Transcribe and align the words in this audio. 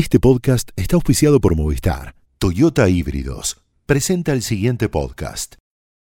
Este 0.00 0.18
podcast 0.18 0.70
está 0.76 0.96
auspiciado 0.96 1.42
por 1.42 1.54
Movistar. 1.54 2.14
Toyota 2.38 2.88
Híbridos 2.88 3.60
presenta 3.84 4.32
el 4.32 4.40
siguiente 4.40 4.88
podcast. 4.88 5.56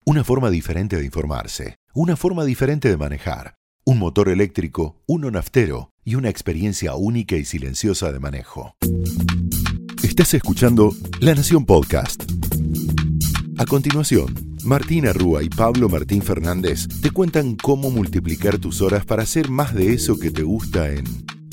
Una 0.05 0.25
forma 0.25 0.49
diferente 0.49 0.97
de 0.97 1.05
informarse, 1.05 1.77
una 1.93 2.17
forma 2.17 2.43
diferente 2.43 2.89
de 2.89 2.97
manejar, 2.97 3.55
un 3.85 3.97
motor 3.99 4.27
eléctrico, 4.27 5.01
uno 5.07 5.31
naftero 5.31 5.91
y 6.03 6.15
una 6.15 6.27
experiencia 6.27 6.93
única 6.95 7.37
y 7.37 7.45
silenciosa 7.45 8.11
de 8.11 8.19
manejo. 8.19 8.75
Estás 10.03 10.33
escuchando 10.33 10.93
La 11.21 11.33
Nación 11.33 11.65
Podcast. 11.65 12.21
A 13.57 13.65
continuación, 13.65 14.57
Martina 14.65 15.13
Rúa 15.13 15.41
y 15.41 15.47
Pablo 15.47 15.87
Martín 15.87 16.21
Fernández 16.21 16.89
te 17.01 17.11
cuentan 17.11 17.55
cómo 17.55 17.91
multiplicar 17.91 18.57
tus 18.57 18.81
horas 18.81 19.05
para 19.05 19.23
hacer 19.23 19.49
más 19.49 19.73
de 19.73 19.93
eso 19.93 20.19
que 20.19 20.31
te 20.31 20.43
gusta 20.43 20.91
en 20.91 21.05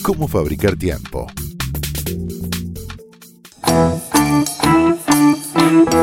Cómo 0.03 0.27
fabricar 0.27 0.75
tiempo. 0.75 1.29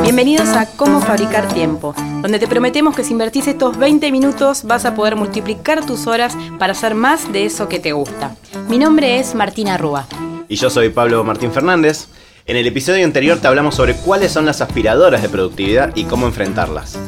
Bienvenidos 0.02 0.48
a 0.48 0.66
Cómo 0.76 1.00
Fabricar 1.00 1.46
Tiempo, 1.52 1.94
donde 2.20 2.38
te 2.38 2.48
prometemos 2.48 2.94
que 2.94 3.04
si 3.04 3.12
invertís 3.12 3.46
estos 3.46 3.78
20 3.78 4.10
minutos 4.12 4.64
vas 4.64 4.84
a 4.84 4.94
poder 4.94 5.16
multiplicar 5.16 5.86
tus 5.86 6.06
horas 6.06 6.36
para 6.58 6.72
hacer 6.72 6.94
más 6.94 7.32
de 7.32 7.46
eso 7.46 7.68
que 7.68 7.78
te 7.78 7.92
gusta. 7.92 8.36
Mi 8.68 8.78
nombre 8.78 9.18
es 9.18 9.34
Martina 9.34 9.78
Rúa. 9.78 10.06
Y 10.48 10.56
yo 10.56 10.68
soy 10.68 10.88
Pablo 10.88 11.22
Martín 11.24 11.52
Fernández. 11.52 12.08
En 12.44 12.56
el 12.56 12.66
episodio 12.66 13.04
anterior 13.04 13.38
te 13.38 13.46
hablamos 13.46 13.76
sobre 13.76 13.94
cuáles 13.94 14.32
son 14.32 14.44
las 14.44 14.60
aspiradoras 14.60 15.22
de 15.22 15.28
productividad 15.28 15.94
y 15.94 16.04
cómo 16.04 16.26
enfrentarlas. 16.26 16.98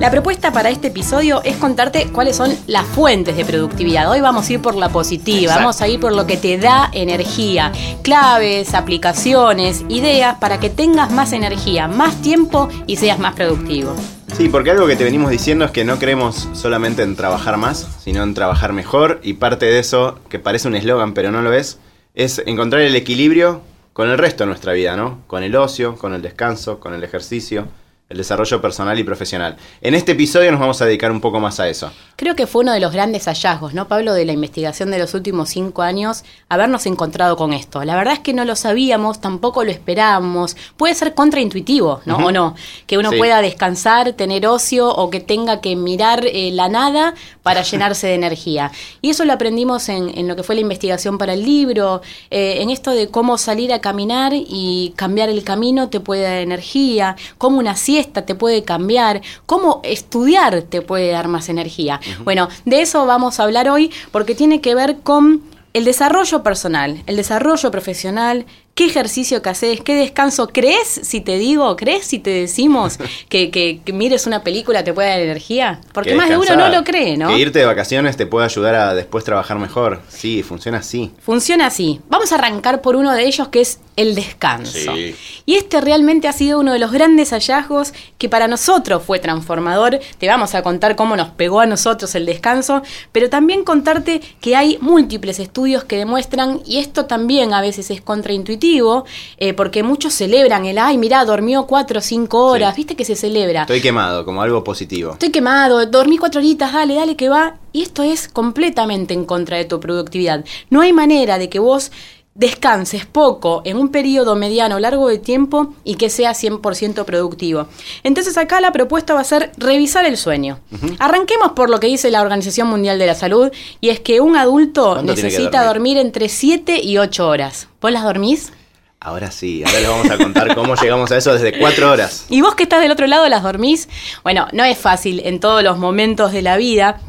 La 0.00 0.12
propuesta 0.12 0.52
para 0.52 0.70
este 0.70 0.88
episodio 0.88 1.42
es 1.42 1.56
contarte 1.56 2.06
cuáles 2.12 2.36
son 2.36 2.54
las 2.68 2.86
fuentes 2.86 3.36
de 3.36 3.44
productividad. 3.44 4.08
Hoy 4.08 4.20
vamos 4.20 4.48
a 4.48 4.52
ir 4.52 4.62
por 4.62 4.76
la 4.76 4.90
positiva, 4.90 5.40
Exacto. 5.40 5.60
vamos 5.60 5.80
a 5.80 5.88
ir 5.88 5.98
por 5.98 6.12
lo 6.12 6.24
que 6.24 6.36
te 6.36 6.56
da 6.56 6.88
energía, 6.92 7.72
claves, 8.02 8.74
aplicaciones, 8.74 9.84
ideas 9.88 10.36
para 10.38 10.60
que 10.60 10.70
tengas 10.70 11.10
más 11.10 11.32
energía, 11.32 11.88
más 11.88 12.22
tiempo 12.22 12.68
y 12.86 12.94
seas 12.94 13.18
más 13.18 13.34
productivo. 13.34 13.92
Sí, 14.36 14.48
porque 14.48 14.70
algo 14.70 14.86
que 14.86 14.94
te 14.94 15.02
venimos 15.02 15.32
diciendo 15.32 15.64
es 15.64 15.72
que 15.72 15.84
no 15.84 15.98
creemos 15.98 16.48
solamente 16.52 17.02
en 17.02 17.16
trabajar 17.16 17.56
más, 17.56 17.88
sino 17.98 18.22
en 18.22 18.34
trabajar 18.34 18.72
mejor. 18.72 19.18
Y 19.24 19.34
parte 19.34 19.66
de 19.66 19.80
eso, 19.80 20.20
que 20.28 20.38
parece 20.38 20.68
un 20.68 20.76
eslogan 20.76 21.12
pero 21.12 21.32
no 21.32 21.42
lo 21.42 21.52
es, 21.52 21.80
es 22.14 22.40
encontrar 22.46 22.82
el 22.82 22.94
equilibrio 22.94 23.62
con 23.94 24.08
el 24.08 24.16
resto 24.16 24.44
de 24.44 24.46
nuestra 24.46 24.74
vida, 24.74 24.96
¿no? 24.96 25.22
Con 25.26 25.42
el 25.42 25.56
ocio, 25.56 25.96
con 25.96 26.14
el 26.14 26.22
descanso, 26.22 26.78
con 26.78 26.94
el 26.94 27.02
ejercicio, 27.02 27.66
el 28.08 28.16
desarrollo 28.16 28.60
personal 28.62 28.98
y 28.98 29.04
profesional. 29.04 29.56
En 29.82 29.94
este 29.94 30.12
episodio 30.12 30.50
nos 30.50 30.60
vamos 30.60 30.80
a 30.80 30.86
dedicar 30.86 31.12
un 31.12 31.20
poco 31.20 31.40
más 31.40 31.60
a 31.60 31.68
eso. 31.68 31.92
Creo 32.16 32.34
que 32.34 32.46
fue 32.46 32.62
uno 32.62 32.72
de 32.72 32.80
los 32.80 32.92
grandes 32.92 33.26
hallazgos, 33.26 33.74
¿no, 33.74 33.86
Pablo, 33.86 34.14
de 34.14 34.24
la 34.24 34.32
investigación 34.32 34.90
de 34.90 34.98
los 34.98 35.12
últimos 35.12 35.50
cinco 35.50 35.82
años, 35.82 36.24
habernos 36.48 36.86
encontrado 36.86 37.36
con 37.36 37.52
esto. 37.52 37.84
La 37.84 37.96
verdad 37.96 38.14
es 38.14 38.20
que 38.20 38.32
no 38.32 38.46
lo 38.46 38.56
sabíamos, 38.56 39.20
tampoco 39.20 39.62
lo 39.62 39.70
esperábamos. 39.70 40.56
Puede 40.78 40.94
ser 40.94 41.12
contraintuitivo, 41.14 42.00
¿no? 42.06 42.16
O 42.16 42.32
no. 42.32 42.54
Que 42.86 42.96
uno 42.96 43.10
Sí. 43.10 43.18
pueda 43.18 43.42
descansar, 43.42 44.14
tener 44.14 44.46
ocio 44.46 44.88
o 44.88 45.10
que 45.10 45.20
tenga 45.20 45.60
que 45.60 45.76
mirar 45.76 46.24
eh, 46.24 46.50
la 46.52 46.68
nada 46.70 47.14
para 47.42 47.62
llenarse 47.70 48.06
de 48.06 48.14
energía. 48.14 48.72
Y 49.02 49.10
eso 49.10 49.26
lo 49.26 49.34
aprendimos 49.34 49.88
en, 49.90 50.16
en 50.16 50.28
lo 50.28 50.34
que 50.34 50.42
fue 50.42 50.54
la 50.54 50.62
investigación 50.62 51.18
para 51.18 51.34
el 51.34 51.44
libro, 51.44 52.00
eh, 52.30 52.62
en 52.62 52.70
esto 52.70 52.90
de 52.92 53.08
cómo 53.08 53.36
salir 53.36 53.70
a 53.72 53.80
caminar 53.80 54.32
y 54.34 54.94
cambiar 54.96 55.28
el 55.28 55.44
camino 55.44 55.90
te 55.90 56.00
puede 56.00 56.22
dar 56.22 56.38
energía, 56.38 57.14
cómo 57.36 57.58
una 57.58 57.76
siesta 57.98 58.24
te 58.24 58.36
puede 58.36 58.62
cambiar, 58.62 59.22
cómo 59.46 59.80
estudiar 59.82 60.62
te 60.62 60.82
puede 60.82 61.10
dar 61.10 61.26
más 61.26 61.48
energía. 61.48 62.00
Bueno, 62.22 62.48
de 62.64 62.80
eso 62.80 63.06
vamos 63.06 63.40
a 63.40 63.42
hablar 63.42 63.68
hoy 63.68 63.90
porque 64.12 64.36
tiene 64.36 64.60
que 64.60 64.76
ver 64.76 65.00
con 65.00 65.42
el 65.72 65.84
desarrollo 65.84 66.44
personal, 66.44 67.02
el 67.06 67.16
desarrollo 67.16 67.70
profesional, 67.72 68.46
qué 68.78 68.86
ejercicio 68.86 69.42
que 69.42 69.48
haces, 69.48 69.80
qué 69.80 69.96
descanso. 69.96 70.46
¿Crees 70.46 70.86
si 71.02 71.20
te 71.20 71.36
digo, 71.36 71.74
crees 71.74 72.06
si 72.06 72.20
te 72.20 72.30
decimos 72.30 72.96
que, 73.28 73.50
que- 73.50 73.80
que 73.84 73.92
mires 73.92 74.28
una 74.28 74.44
película 74.44 74.84
te 74.84 74.94
puede 74.94 75.08
dar 75.08 75.18
energía? 75.18 75.80
Porque 75.92 76.10
Que 76.10 76.16
más 76.16 76.28
de 76.28 76.36
uno 76.36 76.54
no 76.54 76.68
lo 76.68 76.84
cree, 76.84 77.16
¿no? 77.16 77.26
Que 77.30 77.38
irte 77.40 77.58
de 77.58 77.64
vacaciones 77.66 78.16
te 78.16 78.24
puede 78.26 78.44
ayudar 78.46 78.76
a 78.76 78.94
después 78.94 79.24
trabajar 79.24 79.58
mejor. 79.58 80.00
Sí, 80.08 80.44
funciona 80.44 80.78
así. 80.78 81.10
Funciona 81.20 81.66
así. 81.66 82.00
Vamos 82.08 82.30
a 82.30 82.36
arrancar 82.36 82.80
por 82.80 82.94
uno 82.94 83.12
de 83.14 83.26
ellos 83.26 83.48
que 83.48 83.62
es 83.62 83.80
el 83.96 84.14
descanso. 84.14 84.94
Sí. 84.94 85.16
Y 85.44 85.56
este 85.56 85.80
realmente 85.80 86.28
ha 86.28 86.32
sido 86.32 86.60
uno 86.60 86.72
de 86.72 86.78
los 86.78 86.92
grandes 86.92 87.30
hallazgos 87.30 87.92
que 88.16 88.28
para 88.28 88.46
nosotros 88.46 89.02
fue 89.04 89.18
transformador. 89.18 89.98
Te 90.18 90.28
vamos 90.28 90.54
a 90.54 90.62
contar 90.62 90.94
cómo 90.94 91.16
nos 91.16 91.30
pegó 91.30 91.58
a 91.58 91.66
nosotros 91.66 92.14
el 92.14 92.24
descanso, 92.26 92.82
pero 93.10 93.28
también 93.28 93.64
contarte 93.64 94.20
que 94.40 94.54
hay 94.54 94.78
múltiples 94.80 95.40
estudios 95.40 95.82
que 95.82 95.96
demuestran, 95.96 96.60
y 96.64 96.78
esto 96.78 97.06
también 97.06 97.52
a 97.52 97.60
veces 97.60 97.90
es 97.90 98.00
contraintuitivo, 98.00 98.67
eh, 98.76 99.54
porque 99.54 99.82
muchos 99.82 100.12
celebran 100.14 100.66
el, 100.66 100.78
ay, 100.78 100.98
mira, 100.98 101.24
dormió 101.24 101.66
cuatro 101.66 101.98
o 101.98 102.02
cinco 102.02 102.46
horas, 102.46 102.74
Sí. 102.74 102.80
viste 102.80 102.96
que 102.96 103.04
se 103.04 103.16
celebra. 103.16 103.62
Estoy 103.62 103.80
quemado, 103.80 104.24
como 104.24 104.42
algo 104.42 104.62
positivo. 104.62 105.12
Estoy 105.12 105.30
quemado, 105.30 105.84
dormí 105.86 106.18
cuatro 106.18 106.40
horitas, 106.40 106.72
dale, 106.72 106.94
dale 106.94 107.16
que 107.16 107.28
va. 107.28 107.56
Y 107.72 107.82
esto 107.82 108.02
es 108.02 108.28
completamente 108.28 109.14
en 109.14 109.24
contra 109.24 109.56
de 109.56 109.64
tu 109.64 109.80
productividad. 109.80 110.44
No 110.70 110.80
hay 110.80 110.92
manera 110.92 111.38
de 111.38 111.48
que 111.48 111.58
vos 111.58 111.90
descanses 112.34 113.04
poco 113.04 113.62
en 113.64 113.76
un 113.76 113.88
periodo 113.88 114.36
mediano 114.36 114.76
o 114.76 114.78
largo 114.78 115.08
de 115.08 115.18
tiempo 115.18 115.74
y 115.82 115.96
que 115.96 116.08
sea 116.08 116.34
100% 116.34 117.04
productivo. 117.04 117.66
Entonces 118.04 118.36
acá 118.38 118.60
la 118.60 118.70
propuesta 118.70 119.12
va 119.12 119.20
a 119.22 119.24
ser 119.24 119.50
revisar 119.56 120.04
el 120.06 120.16
sueño. 120.16 120.60
Arranquemos 121.00 121.52
por 121.52 121.68
lo 121.68 121.80
que 121.80 121.88
dice 121.88 122.12
la 122.12 122.22
Organización 122.22 122.68
Mundial 122.68 122.96
de 123.00 123.06
la 123.08 123.16
Salud 123.16 123.50
y 123.80 123.88
es 123.88 123.98
que 123.98 124.20
un 124.20 124.36
adulto 124.36 124.92
¿Cuánto 124.94 125.14
tiene 125.14 125.30
que 125.30 125.34
necesita 125.36 125.64
dormir? 125.64 125.96
dormir 125.96 125.98
entre 125.98 126.28
7 126.28 126.80
y 126.80 126.98
8 126.98 127.26
horas. 127.28 127.66
¿Vos 127.80 127.90
las 127.90 128.04
dormís? 128.04 128.52
Ahora 129.00 129.30
sí, 129.30 129.62
ahora 129.64 129.78
les 129.78 129.88
vamos 129.88 130.10
a 130.10 130.18
contar 130.18 130.54
cómo 130.56 130.74
llegamos 130.74 131.12
a 131.12 131.16
eso 131.16 131.32
desde 131.32 131.56
cuatro 131.58 131.90
horas. 131.90 132.26
¿Y 132.30 132.40
vos 132.40 132.56
que 132.56 132.64
estás 132.64 132.80
del 132.80 132.90
otro 132.90 133.06
lado 133.06 133.28
las 133.28 133.44
dormís? 133.44 133.88
Bueno, 134.24 134.48
no 134.52 134.64
es 134.64 134.76
fácil 134.76 135.22
en 135.24 135.38
todos 135.38 135.62
los 135.62 135.78
momentos 135.78 136.32
de 136.32 136.42
la 136.42 136.56
vida. 136.56 137.00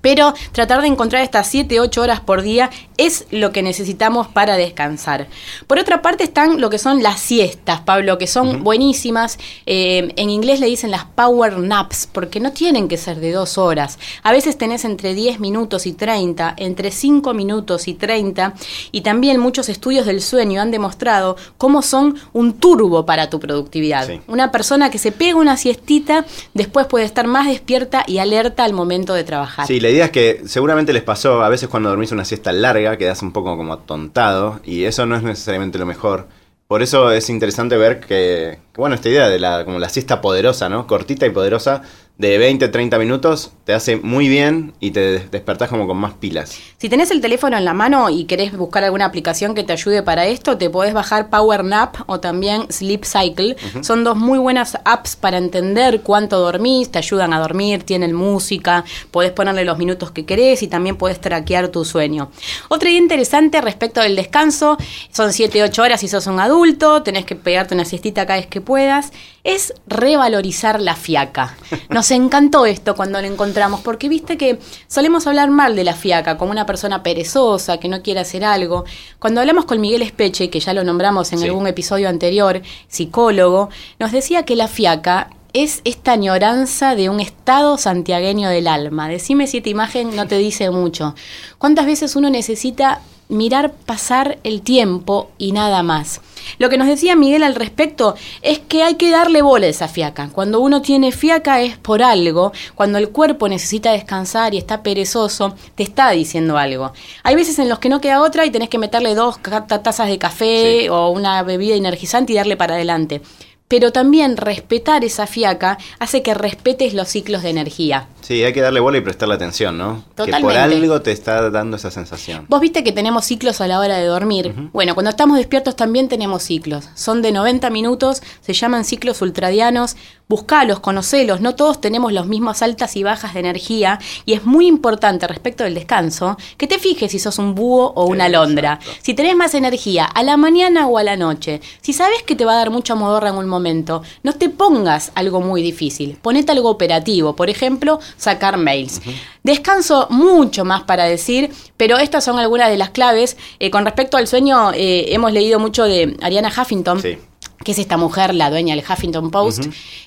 Pero 0.00 0.34
tratar 0.52 0.82
de 0.82 0.88
encontrar 0.88 1.22
estas 1.22 1.48
7, 1.48 1.80
8 1.80 2.00
horas 2.00 2.20
por 2.20 2.42
día 2.42 2.70
es 2.98 3.26
lo 3.30 3.52
que 3.52 3.62
necesitamos 3.62 4.28
para 4.28 4.56
descansar. 4.56 5.28
Por 5.66 5.78
otra 5.78 6.02
parte 6.02 6.24
están 6.24 6.60
lo 6.60 6.70
que 6.70 6.78
son 6.78 7.02
las 7.02 7.20
siestas, 7.20 7.80
Pablo, 7.80 8.18
que 8.18 8.26
son 8.26 8.62
buenísimas. 8.64 9.38
Eh, 9.66 10.12
en 10.16 10.30
inglés 10.30 10.60
le 10.60 10.66
dicen 10.66 10.90
las 10.90 11.04
power 11.04 11.58
naps, 11.58 12.08
porque 12.10 12.40
no 12.40 12.52
tienen 12.52 12.88
que 12.88 12.96
ser 12.96 13.18
de 13.18 13.32
dos 13.32 13.58
horas. 13.58 13.98
A 14.22 14.32
veces 14.32 14.58
tenés 14.58 14.84
entre 14.84 15.14
10 15.14 15.40
minutos 15.40 15.86
y 15.86 15.92
30, 15.92 16.54
entre 16.56 16.90
5 16.90 17.34
minutos 17.34 17.88
y 17.88 17.94
30. 17.94 18.54
Y 18.92 19.02
también 19.02 19.40
muchos 19.40 19.68
estudios 19.68 20.06
del 20.06 20.22
sueño 20.22 20.60
han 20.60 20.70
demostrado 20.70 21.36
cómo 21.58 21.82
son 21.82 22.16
un 22.32 22.54
turbo 22.54 23.06
para 23.06 23.30
tu 23.30 23.40
productividad. 23.40 24.06
Sí. 24.06 24.20
Una 24.26 24.50
persona 24.50 24.90
que 24.90 24.98
se 24.98 25.12
pega 25.12 25.36
una 25.36 25.56
siestita 25.56 26.24
después 26.54 26.86
puede 26.86 27.04
estar 27.04 27.26
más 27.26 27.46
despierta 27.46 28.04
y 28.06 28.18
alerta 28.18 28.64
al 28.64 28.72
momento 28.72 29.14
de 29.14 29.24
trabajar. 29.24 29.66
Sí, 29.66 29.80
la 29.80 29.88
idea 29.88 30.06
es 30.06 30.10
que 30.10 30.42
seguramente 30.46 30.92
les 30.92 31.02
pasó, 31.02 31.42
a 31.42 31.48
veces 31.48 31.68
cuando 31.68 31.88
dormís 31.88 32.12
una 32.12 32.24
siesta 32.24 32.52
larga, 32.52 32.85
quedás 32.96 33.22
un 33.22 33.32
poco 33.32 33.56
como 33.56 33.72
atontado 33.72 34.60
y 34.64 34.84
eso 34.84 35.06
no 35.06 35.16
es 35.16 35.22
necesariamente 35.22 35.78
lo 35.78 35.86
mejor. 35.86 36.28
Por 36.68 36.82
eso 36.82 37.12
es 37.12 37.28
interesante 37.30 37.76
ver 37.76 38.00
que, 38.00 38.58
que, 38.72 38.80
bueno, 38.80 38.94
esta 38.94 39.08
idea 39.08 39.28
de 39.28 39.38
la, 39.38 39.64
como 39.64 39.78
la 39.78 39.88
siesta 39.88 40.20
poderosa, 40.20 40.68
¿no? 40.68 40.86
Cortita 40.86 41.26
y 41.26 41.30
poderosa, 41.30 41.82
de 42.18 42.38
20, 42.38 42.68
30 42.68 42.98
minutos, 42.98 43.52
te 43.64 43.74
hace 43.74 43.96
muy 43.96 44.26
bien 44.28 44.72
y 44.80 44.92
te 44.92 45.00
des- 45.00 45.30
despertás 45.30 45.68
como 45.68 45.86
con 45.86 45.98
más 45.98 46.14
pilas. 46.14 46.56
Si 46.78 46.88
tenés 46.88 47.10
el 47.10 47.20
teléfono 47.20 47.58
en 47.58 47.64
la 47.66 47.74
mano 47.74 48.08
y 48.08 48.24
querés 48.24 48.56
buscar 48.56 48.84
alguna 48.84 49.04
aplicación 49.04 49.54
que 49.54 49.64
te 49.64 49.74
ayude 49.74 50.02
para 50.02 50.24
esto, 50.26 50.56
te 50.56 50.70
podés 50.70 50.94
bajar 50.94 51.28
Power 51.28 51.62
Nap 51.62 51.96
o 52.06 52.18
también 52.18 52.72
Sleep 52.72 53.04
Cycle. 53.04 53.56
Son 53.82 54.02
dos 54.02 54.16
muy 54.16 54.38
buenas 54.38 54.78
apps 54.86 55.14
para 55.16 55.36
entender 55.36 56.00
cuánto 56.00 56.38
dormís, 56.38 56.90
te 56.90 56.98
ayudan 56.98 57.34
a 57.34 57.38
dormir, 57.40 57.82
tienen 57.82 58.14
música, 58.14 58.84
podés 59.10 59.32
ponerle 59.32 59.64
los 59.66 59.76
minutos 59.76 60.10
que 60.10 60.24
querés 60.24 60.62
y 60.62 60.68
también 60.68 60.96
podés 60.96 61.20
traquear 61.20 61.68
tu 61.68 61.84
sueño. 61.84 62.30
Otra 62.68 62.88
idea 62.88 62.98
interesante 63.00 63.60
respecto 63.60 64.00
del 64.00 64.16
descanso, 64.16 64.78
son 65.12 65.34
7, 65.34 65.62
8 65.64 65.82
horas 65.82 66.00
si 66.00 66.08
sos 66.08 66.26
un 66.28 66.40
adulto, 66.40 67.02
tenés 67.02 67.26
que 67.26 67.36
pegarte 67.36 67.74
una 67.74 67.84
siestita 67.84 68.24
cada 68.24 68.38
vez 68.38 68.46
que 68.46 68.62
puedas, 68.62 69.12
es 69.44 69.74
revalorizar 69.86 70.80
la 70.80 70.96
fiaca. 70.96 71.56
Nos 71.90 72.05
encantó 72.14 72.66
esto 72.66 72.94
cuando 72.94 73.20
lo 73.20 73.26
encontramos, 73.26 73.80
porque 73.80 74.08
viste 74.08 74.36
que 74.38 74.58
solemos 74.86 75.26
hablar 75.26 75.50
mal 75.50 75.74
de 75.74 75.84
la 75.84 75.94
fiaca 75.94 76.36
como 76.38 76.52
una 76.52 76.66
persona 76.66 77.02
perezosa, 77.02 77.78
que 77.78 77.88
no 77.88 78.02
quiere 78.02 78.20
hacer 78.20 78.44
algo. 78.44 78.84
Cuando 79.18 79.40
hablamos 79.40 79.64
con 79.64 79.80
Miguel 79.80 80.02
Espeche, 80.02 80.50
que 80.50 80.60
ya 80.60 80.72
lo 80.74 80.84
nombramos 80.84 81.32
en 81.32 81.38
Sí. 81.40 81.46
algún 81.46 81.66
episodio 81.66 82.08
anterior, 82.08 82.62
psicólogo, 82.88 83.68
nos 83.98 84.12
decía 84.12 84.44
que 84.44 84.56
la 84.56 84.68
fiaca 84.68 85.30
es 85.56 85.80
esta 85.84 86.12
añoranza 86.12 86.94
de 86.94 87.08
un 87.08 87.18
estado 87.18 87.78
santiagueño 87.78 88.50
del 88.50 88.68
alma. 88.68 89.08
Decime 89.08 89.46
si 89.46 89.56
esta 89.56 89.70
imagen 89.70 90.14
no 90.14 90.26
te 90.26 90.36
dice 90.36 90.70
mucho. 90.70 91.14
¿Cuántas 91.56 91.86
veces 91.86 92.14
uno 92.14 92.28
necesita 92.28 93.00
mirar 93.28 93.72
pasar 93.72 94.38
el 94.44 94.62
tiempo 94.62 95.30
y 95.38 95.52
nada 95.52 95.82
más. 95.82 96.20
Lo 96.58 96.68
que 96.68 96.78
nos 96.78 96.86
decía 96.86 97.16
Miguel 97.16 97.42
al 97.42 97.56
respecto 97.56 98.14
es 98.42 98.60
que 98.60 98.84
hay 98.84 98.94
que 98.94 99.10
darle 99.10 99.42
bola 99.42 99.66
a 99.66 99.70
esa 99.70 99.88
fiaca. 99.88 100.28
Cuando 100.32 100.60
uno 100.60 100.80
tiene 100.80 101.10
fiaca 101.10 101.60
es 101.60 101.76
por 101.76 102.02
algo, 102.02 102.52
cuando 102.74 102.98
el 102.98 103.08
cuerpo 103.08 103.48
necesita 103.48 103.90
descansar 103.92 104.54
y 104.54 104.58
está 104.58 104.82
perezoso, 104.82 105.56
te 105.74 105.82
está 105.82 106.10
diciendo 106.10 106.56
algo. 106.56 106.92
Hay 107.24 107.34
veces 107.34 107.58
en 107.58 107.68
los 107.68 107.80
que 107.80 107.88
no 107.88 108.00
queda 108.00 108.22
otra 108.22 108.46
y 108.46 108.50
tenés 108.50 108.68
que 108.68 108.78
meterle 108.78 109.14
dos 109.14 109.40
tazas 109.82 110.08
de 110.08 110.18
café 110.18 110.88
o 110.90 111.10
una 111.10 111.42
bebida 111.42 111.74
energizante 111.74 112.32
y 112.32 112.36
darle 112.36 112.56
para 112.56 112.74
adelante 112.74 113.22
pero 113.68 113.92
también 113.92 114.36
respetar 114.36 115.04
esa 115.04 115.26
fiaca 115.26 115.78
hace 115.98 116.22
que 116.22 116.34
respetes 116.34 116.94
los 116.94 117.08
ciclos 117.08 117.42
de 117.42 117.50
energía. 117.50 118.08
Sí, 118.26 118.42
hay 118.42 118.52
que 118.52 118.60
darle 118.60 118.80
bola 118.80 118.98
y 118.98 119.02
prestarle 119.02 119.36
atención, 119.36 119.78
¿no? 119.78 120.02
Totalmente. 120.16 120.38
Que 120.38 120.42
por 120.42 120.56
algo 120.56 121.00
te 121.00 121.12
está 121.12 121.48
dando 121.48 121.76
esa 121.76 121.92
sensación. 121.92 122.44
Vos 122.48 122.60
viste 122.60 122.82
que 122.82 122.90
tenemos 122.90 123.24
ciclos 123.24 123.60
a 123.60 123.68
la 123.68 123.78
hora 123.78 123.98
de 123.98 124.06
dormir. 124.06 124.52
Bueno, 124.72 124.94
cuando 124.94 125.10
estamos 125.10 125.38
despiertos 125.38 125.76
también 125.76 126.08
tenemos 126.08 126.42
ciclos. 126.42 126.88
Son 126.96 127.22
de 127.22 127.30
90 127.30 127.70
minutos, 127.70 128.24
se 128.40 128.52
llaman 128.52 128.84
ciclos 128.84 129.22
ultradianos. 129.22 129.96
Buscalos, 130.28 130.80
conocelos. 130.80 131.40
No 131.40 131.54
todos 131.54 131.80
tenemos 131.80 132.12
los 132.12 132.26
mismos 132.26 132.62
altas 132.62 132.96
y 132.96 133.04
bajas 133.04 133.32
de 133.34 133.38
energía. 133.38 134.00
Y 134.24 134.32
es 134.32 134.44
muy 134.44 134.66
importante 134.66 135.28
respecto 135.28 135.62
del 135.62 135.74
descanso 135.74 136.36
que 136.56 136.66
te 136.66 136.80
fijes 136.80 137.12
si 137.12 137.20
sos 137.20 137.38
un 137.38 137.54
búho 137.54 137.92
o 137.94 138.06
una 138.06 138.24
alondra. 138.24 138.80
Si 139.02 139.14
tenés 139.14 139.36
más 139.36 139.54
energía 139.54 140.04
a 140.04 140.24
la 140.24 140.36
mañana 140.36 140.88
o 140.88 140.98
a 140.98 141.04
la 141.04 141.16
noche. 141.16 141.60
Si 141.80 141.92
sabes 141.92 142.24
que 142.24 142.34
te 142.34 142.44
va 142.44 142.54
a 142.54 142.56
dar 142.56 142.70
mucha 142.70 142.96
modorra 142.96 143.28
en 143.28 143.36
un 143.36 143.46
momento, 143.46 144.02
no 144.24 144.32
te 144.32 144.48
pongas 144.48 145.12
algo 145.14 145.40
muy 145.40 145.62
difícil. 145.62 146.18
Ponete 146.20 146.50
algo 146.50 146.70
operativo. 146.70 147.36
Por 147.36 147.48
ejemplo, 147.48 148.00
sacar 148.16 148.56
mails. 148.56 149.00
Descanso 149.42 150.06
mucho 150.10 150.64
más 150.64 150.82
para 150.82 151.04
decir, 151.04 151.50
pero 151.76 151.98
estas 151.98 152.24
son 152.24 152.38
algunas 152.38 152.70
de 152.70 152.76
las 152.76 152.90
claves. 152.90 153.36
Eh, 153.58 153.70
con 153.70 153.84
respecto 153.84 154.16
al 154.16 154.26
sueño, 154.26 154.72
eh, 154.72 155.06
hemos 155.14 155.32
leído 155.32 155.58
mucho 155.58 155.84
de 155.84 156.16
Ariana 156.22 156.52
Huffington. 156.56 157.00
Sí. 157.00 157.18
que 157.64 157.72
es 157.72 157.78
esta 157.78 157.96
mujer, 157.96 158.34
la 158.34 158.48
dueña 158.50 158.76
del 158.76 158.84
Huffington 158.88 159.30
Post, 159.30 159.64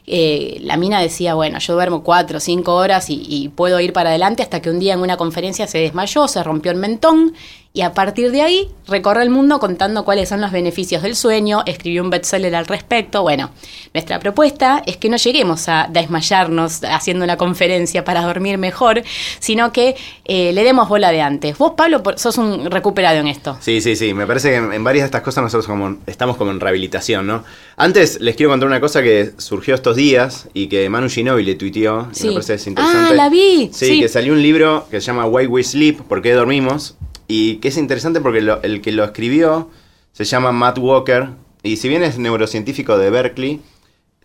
eh, 0.07 0.59
la 0.61 0.77
mina 0.77 1.01
decía, 1.01 1.33
bueno, 1.33 1.59
yo 1.59 1.73
duermo 1.73 2.03
cuatro 2.03 2.37
o 2.37 2.39
cinco 2.39 2.75
horas 2.75 3.09
y, 3.09 3.25
y 3.27 3.49
puedo 3.49 3.79
ir 3.81 3.91
para 3.91 4.11
adelante 4.11 4.43
hasta 4.43 4.61
que 4.61 4.69
un 4.69 4.79
día 4.79 4.93
en 4.93 5.01
una 5.01 5.17
conferencia 5.17 5.67
se 5.67 5.79
desmayó, 5.79 6.27
se 6.29 6.41
rompió 6.41 6.71
el 6.71 6.77
mentón 6.77 7.33
y 7.71 7.81
a 7.81 7.93
partir 7.93 8.31
de 8.31 8.41
ahí 8.41 8.67
recorre 8.87 9.21
el 9.21 9.29
mundo 9.29 9.59
contando 9.59 10.03
cuáles 10.03 10.27
son 10.29 10.41
los 10.41 10.51
beneficios 10.51 11.03
del 11.03 11.15
sueño, 11.15 11.61
escribió 11.67 12.01
un 12.01 12.09
bestseller 12.09 12.55
al 12.55 12.65
respecto. 12.65 13.21
Bueno, 13.21 13.51
nuestra 13.93 14.19
propuesta 14.19 14.81
es 14.87 14.97
que 14.97 15.07
no 15.07 15.17
lleguemos 15.17 15.69
a 15.69 15.87
desmayarnos 15.89 16.83
haciendo 16.83 17.23
una 17.25 17.37
conferencia 17.37 18.03
para 18.03 18.21
dormir 18.21 18.57
mejor, 18.57 19.03
sino 19.39 19.71
que 19.71 19.95
eh, 20.25 20.51
le 20.51 20.63
demos 20.63 20.89
bola 20.89 21.11
de 21.11 21.21
antes. 21.21 21.57
Vos, 21.59 21.73
Pablo, 21.77 22.01
sos 22.15 22.37
un 22.39 22.71
recuperado 22.71 23.19
en 23.19 23.27
esto. 23.27 23.57
Sí, 23.61 23.81
sí, 23.81 23.95
sí. 23.95 24.15
Me 24.15 24.25
parece 24.25 24.49
que 24.49 24.55
en, 24.55 24.83
varias 24.83 25.03
de 25.03 25.05
estas 25.07 25.21
cosas 25.21 25.43
nosotros 25.43 25.67
como, 25.67 25.97
estamos 26.07 26.37
como 26.37 26.49
en 26.49 26.59
rehabilitación, 26.59 27.27
¿no? 27.27 27.43
Antes 27.77 28.19
les 28.19 28.35
quiero 28.35 28.49
contar 28.49 28.67
una 28.67 28.79
cosa 28.81 29.03
que 29.03 29.31
surgió 29.37 29.75
estos 29.75 29.95
días 29.95 30.49
y 30.55 30.67
que 30.67 30.89
Manu 30.89 31.07
Ginóbili 31.07 31.51
le 31.51 31.55
tuiteó. 31.55 32.07
y 32.11 32.15
Sí. 32.15 32.27
me 32.29 32.33
parece 32.41 32.69
interesante. 32.69 33.11
Ah, 33.11 33.13
la 33.13 33.29
vi, 33.29 33.69
Sí, 33.71 33.85
sí. 33.85 33.99
que 34.01 34.09
salió 34.09 34.33
un 34.33 34.41
libro 34.41 34.87
que 34.89 34.99
se 34.99 35.07
llama 35.07 35.27
Why 35.27 35.45
We 35.45 35.63
Sleep, 35.63 36.01
¿Por 36.01 36.21
qué 36.23 36.33
dormimos? 36.33 36.95
Y 37.29 37.57
que 37.57 37.69
es 37.69 37.77
interesante 37.77 38.19
porque 38.19 38.41
lo- 38.41 38.61
el 38.63 38.81
que 38.81 38.91
lo 38.91 39.05
escribió 39.05 39.69
se 40.11 40.25
llama 40.25 40.51
Matt 40.51 40.79
Walker. 40.79 41.29
Y 41.63 41.77
si 41.77 41.87
bien 41.87 42.03
es 42.03 42.17
neurocientífico 42.17 42.97
de 42.97 43.09
Berkeley, 43.11 43.61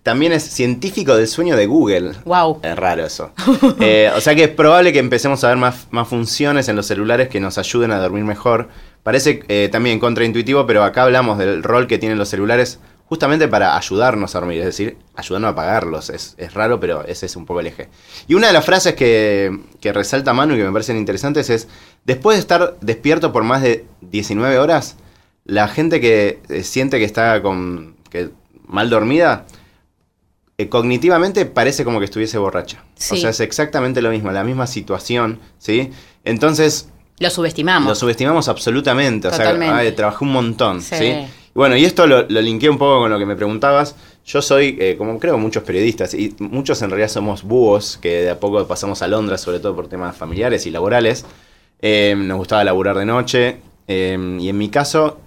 también 0.03 0.33
es 0.33 0.43
científico 0.43 1.15
del 1.15 1.29
sueño 1.29 1.55
de 1.57 1.67
Google. 1.67 2.13
Wow. 2.25 2.61
Es 2.63 2.77
raro 2.77 3.05
eso. 3.05 3.31
Eh, 3.81 4.11
o 4.17 4.21
sea 4.21 4.35
que 4.35 4.45
es 4.45 4.51
probable 4.51 4.93
que 4.93 4.99
empecemos 5.01 5.45
a 5.45 5.49
ver 5.49 5.57
más, 5.59 5.87
más 5.91 6.09
funciones 6.09 6.69
en 6.69 6.77
los 6.77 6.87
celulares 6.87 7.29
que 7.29 7.41
nos 7.41 7.59
ayuden 7.59 7.91
a 7.93 7.99
dormir 7.99 8.25
mejor. 8.25 8.69
Parece 9.03 9.43
eh, 9.49 9.69
también 9.71 9.99
contraintuitivo, 10.01 10.67
pero 10.67 10.83
acá 10.83 11.03
hablamos 11.03 11.37
del 11.39 11.63
rol 11.63 11.87
que 11.87 11.99
tienen 11.99 12.17
los 12.19 12.29
celulares 12.31 12.81
justamente 13.07 13.49
para 13.49 13.77
ayudarnos 13.77 14.35
a 14.35 14.41
dormir, 14.41 14.59
es 14.61 14.65
decir, 14.67 14.97
ayudarnos 15.15 15.49
a 15.49 15.53
apagarlos. 15.53 16.11
Es, 16.11 16.35
es 16.39 16.55
raro, 16.55 16.81
pero 16.81 17.05
ese 17.05 17.27
es 17.27 17.37
un 17.37 17.45
poco 17.47 17.61
el 17.61 17.67
eje. 17.67 17.89
Y 18.29 18.35
una 18.35 18.47
de 18.49 18.53
las 18.53 18.65
frases 18.65 18.95
que, 18.95 19.59
que 19.81 19.93
resalta 19.93 20.33
Manu 20.33 20.55
y 20.55 20.59
que 20.59 20.65
me 20.65 20.73
parecen 20.73 20.97
interesantes 20.97 21.51
es, 21.51 21.69
después 22.05 22.37
de 22.37 22.41
estar 22.41 22.77
despierto 22.81 23.33
por 23.33 23.45
más 23.45 23.63
de 23.63 23.85
19 24.01 24.59
horas, 24.59 24.97
la 25.45 25.69
gente 25.69 26.01
que 26.01 26.41
eh, 26.49 26.63
siente 26.65 26.99
que 26.99 27.05
está 27.05 27.43
con, 27.43 27.97
que 28.11 28.31
mal 28.67 28.89
dormida, 28.89 29.45
eh, 30.57 30.69
cognitivamente 30.69 31.45
parece 31.47 31.85
como 31.85 31.99
que 31.99 32.07
estuviese 32.07 32.39
borracha. 32.39 32.83
Sí. 32.97 33.15
O 33.17 33.19
sea, 33.19 33.31
es 33.31 33.41
exactamente 33.41 34.01
lo 34.01 34.11
mismo, 34.11 34.31
la 34.31 34.45
misma 34.45 34.67
situación, 34.67 35.41
¿sí? 35.59 35.91
Entonces, 36.25 36.89
Lo 37.19 37.29
subestimamos. 37.29 37.89
lo 37.89 37.95
subestimamos 37.95 38.49
absolutamente. 38.49 39.29
O 39.29 39.33
sea, 39.33 39.51
ay, 39.77 39.93
trabajé 39.93 40.25
un 40.25 40.33
montón, 40.33 40.81
Sí. 40.81 40.95
¿sí? 40.97 41.27
Bueno, 41.55 41.77
y 41.77 41.85
esto 41.85 42.07
lo, 42.07 42.23
lo 42.29 42.41
linké 42.41 42.69
un 42.69 42.79
poco 42.79 43.01
con 43.01 43.11
lo 43.11 43.19
que 43.19 43.27
me 43.27 43.37
preguntabas. 43.37 43.97
Yo 44.27 44.43
soy, 44.43 44.77
eh, 44.81 44.97
como 44.99 45.19
creo 45.19 45.39
muchos 45.39 45.63
periodistas, 45.63 46.15
y 46.15 46.35
muchos 46.39 46.83
en 46.83 46.91
realidad 46.91 47.09
somos 47.09 47.43
búhos, 47.43 47.99
que 48.01 48.23
de 48.23 48.31
a 48.31 48.41
poco 48.41 48.67
pasamos 48.67 49.03
a 49.03 49.09
Londres, 49.09 49.41
sobre 49.41 49.61
todo 49.61 49.75
por 49.77 49.89
temas 49.89 50.17
familiares 50.17 50.67
y 50.67 50.71
laborales. 50.71 51.25
Eh, 51.81 52.15
nos 52.17 52.39
gustaba 52.39 52.65
laburar 52.65 52.97
de 52.97 53.05
noche, 53.05 53.59
eh, 53.87 54.39
y 54.41 54.49
en 54.49 54.59
mi 54.59 54.69
caso, 54.69 55.21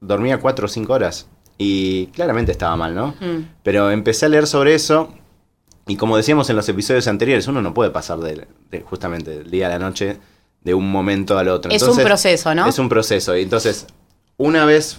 dormía 0.00 0.38
cuatro 0.38 0.66
o 0.66 0.68
cinco 0.68 0.92
horas. 0.92 1.26
Y 1.58 2.06
claramente 2.08 2.52
estaba 2.52 2.76
mal, 2.76 2.94
¿no? 2.94 3.08
Mm. 3.20 3.48
Pero 3.62 3.90
empecé 3.90 4.26
a 4.26 4.28
leer 4.28 4.46
sobre 4.46 4.74
eso 4.74 5.12
y 5.86 5.96
como 5.96 6.16
decíamos 6.16 6.48
en 6.50 6.56
los 6.56 6.68
episodios 6.68 7.06
anteriores, 7.08 7.46
uno 7.46 7.60
no 7.60 7.74
puede 7.74 7.90
pasar 7.90 8.18
de, 8.18 8.46
de 8.70 8.80
justamente 8.80 9.30
del 9.30 9.50
día 9.50 9.66
a 9.66 9.70
la 9.70 9.78
noche 9.78 10.18
de 10.62 10.74
un 10.74 10.90
momento 10.90 11.38
al 11.38 11.48
otro. 11.48 11.70
Es 11.70 11.82
un 11.82 11.98
proceso, 11.98 12.54
¿no? 12.54 12.66
Es 12.66 12.78
un 12.78 12.88
proceso. 12.88 13.36
Y 13.36 13.42
entonces, 13.42 13.86
una 14.38 14.64
vez, 14.64 14.98